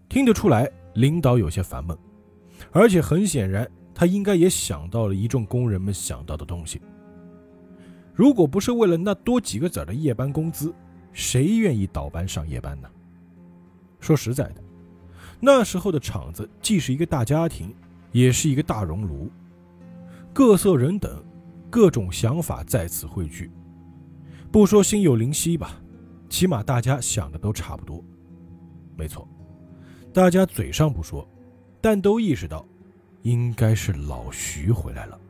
[0.08, 1.96] 听得出来，领导有些烦闷，
[2.70, 6.80] 而且很显然，他应该也想到了一众工人们想到的东西。
[8.14, 10.74] 如果不是为了那多几个子儿的夜班工资，
[11.12, 12.90] 谁愿意倒班上夜班呢？
[14.00, 14.62] 说实在的，
[15.40, 17.74] 那时候的厂子既是一个大家庭，
[18.10, 19.30] 也是一个大熔炉，
[20.34, 21.22] 各色人等，
[21.68, 23.50] 各种想法在此汇聚。
[24.50, 25.78] 不说心有灵犀吧，
[26.30, 28.02] 起码大家想的都差不多。
[28.96, 29.28] 没错，
[30.10, 31.28] 大家嘴上不说，
[31.82, 32.66] 但都意识到，
[33.22, 35.20] 应该是老徐回来了。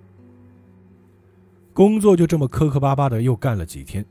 [1.72, 4.06] 工作就这么磕磕巴巴的又干了几天，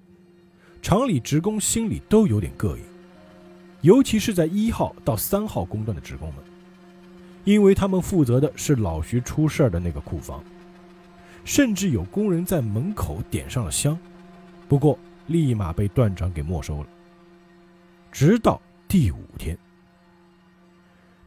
[0.82, 2.84] 厂里职工心里都有点膈应，
[3.80, 6.44] 尤其是在一号到三号工段的职工们，
[7.46, 10.44] 因为他们负责的是老徐出事儿的那个库房，
[11.44, 13.98] 甚至有工人在门口点上了香，
[14.68, 16.90] 不过立马被段长给没收了。
[18.12, 19.58] 直到第五天，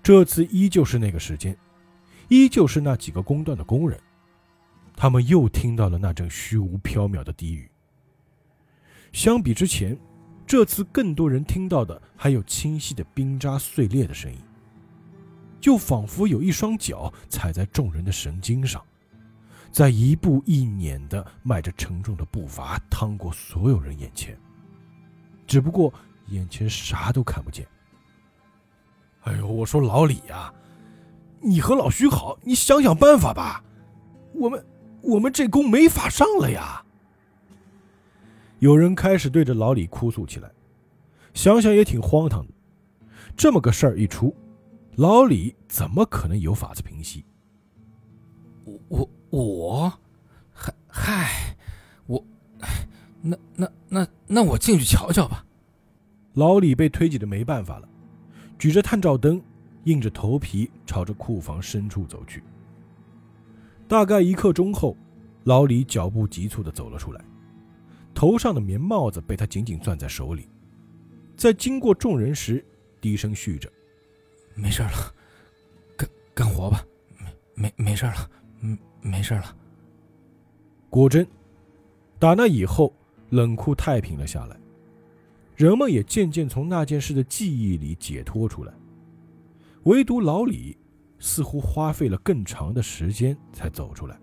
[0.02, 1.56] 这次依旧是那个时间，
[2.28, 3.98] 依旧是那几个工段的工人。
[4.96, 7.68] 他们又听到了那阵虚无缥缈的低语。
[9.12, 9.98] 相比之前，
[10.46, 14.38] 这次更多人听到的还有清晰的冰渣碎裂的声音，
[15.60, 18.80] 就仿佛有一双脚踩在众人的神经上，
[19.74, 24.38] 在一步一撵的迈着沉重的步伐趟过所有人眼前。
[25.48, 25.92] 只不过
[26.28, 27.66] 眼前啥都看不见。
[29.22, 30.54] 哎呦，我说老李呀，
[31.40, 33.64] 你和老徐好，你想想办法吧，
[34.32, 34.64] 我们。
[35.02, 36.82] 我们这工没法上了呀！
[38.60, 40.50] 有人开始对着老李哭诉起来，
[41.34, 42.54] 想想也挺荒唐的。
[43.36, 44.34] 这么个事儿一出，
[44.96, 47.22] 老李怎么可能有法子平息？
[49.35, 49.93] 我
[50.53, 51.57] 嗨嗨，
[52.07, 52.24] 我，
[53.20, 55.45] 那那那那我进去瞧瞧吧。
[56.35, 57.89] 老李被推挤的没办法了，
[58.57, 59.43] 举着探照灯，
[59.85, 62.45] 硬着头皮朝着库房深处走去。
[63.89, 64.97] 大概一刻钟后，
[65.43, 67.20] 老李脚步急促的走了出来，
[68.14, 70.49] 头上的棉帽子被他紧紧攥在手里，
[71.37, 72.64] 在经过众人时，
[73.01, 73.68] 低声续着
[74.55, 75.14] ：“没事了，
[75.97, 76.87] 干干活吧，
[77.18, 78.43] 没没没事了，嗯，
[79.05, 79.57] 没事了。”
[80.90, 81.26] 果真，
[82.18, 82.92] 打那以后，
[83.30, 84.57] 冷库太平了下来，
[85.55, 88.74] 人们也渐渐从那件事的记忆里解脱出来，
[89.84, 90.76] 唯独老李。
[91.20, 94.20] 似乎花费了更长的时间才走出来。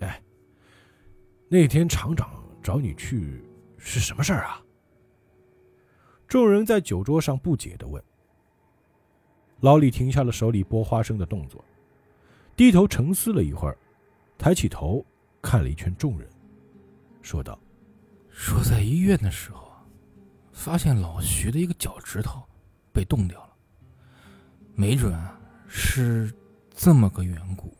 [0.00, 0.20] 哎，
[1.48, 2.28] 那天厂长
[2.60, 3.44] 找你去
[3.76, 4.60] 是什么事儿啊？
[6.26, 8.02] 众人在酒桌上不解的问。
[9.60, 11.64] 老李停下了手里剥花生的动作，
[12.58, 13.78] 低头沉思了一会儿，
[14.36, 15.06] 抬起头
[15.40, 16.28] 看了一圈众人，
[17.22, 17.56] 说道
[18.30, 19.70] ：“说在医院的时候，
[20.52, 22.42] 发现老徐的一个脚趾头
[22.92, 23.52] 被冻掉了，
[24.74, 25.16] 没准。”
[25.70, 26.34] 是
[26.74, 27.72] 这么个缘故，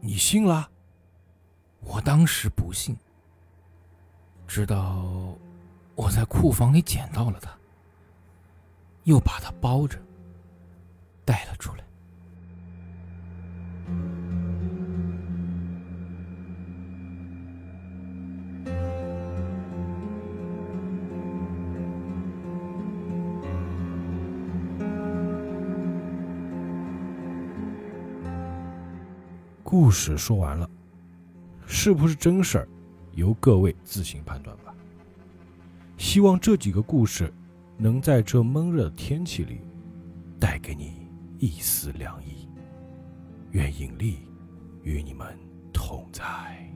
[0.00, 0.70] 你信了？
[1.80, 2.94] 我当时不信，
[4.46, 5.34] 直到
[5.94, 7.50] 我在库房里捡到了它，
[9.04, 9.98] 又把它包着
[11.24, 11.84] 带了出来。
[29.70, 30.68] 故事说完了，
[31.64, 32.68] 是不是真事儿，
[33.12, 34.74] 由各位自行判断吧。
[35.96, 37.32] 希望这几个故事
[37.78, 39.60] 能在这闷热的天气里
[40.40, 41.08] 带给你
[41.38, 42.48] 一丝凉意。
[43.52, 44.26] 愿引力
[44.82, 45.38] 与你们
[45.72, 46.69] 同在。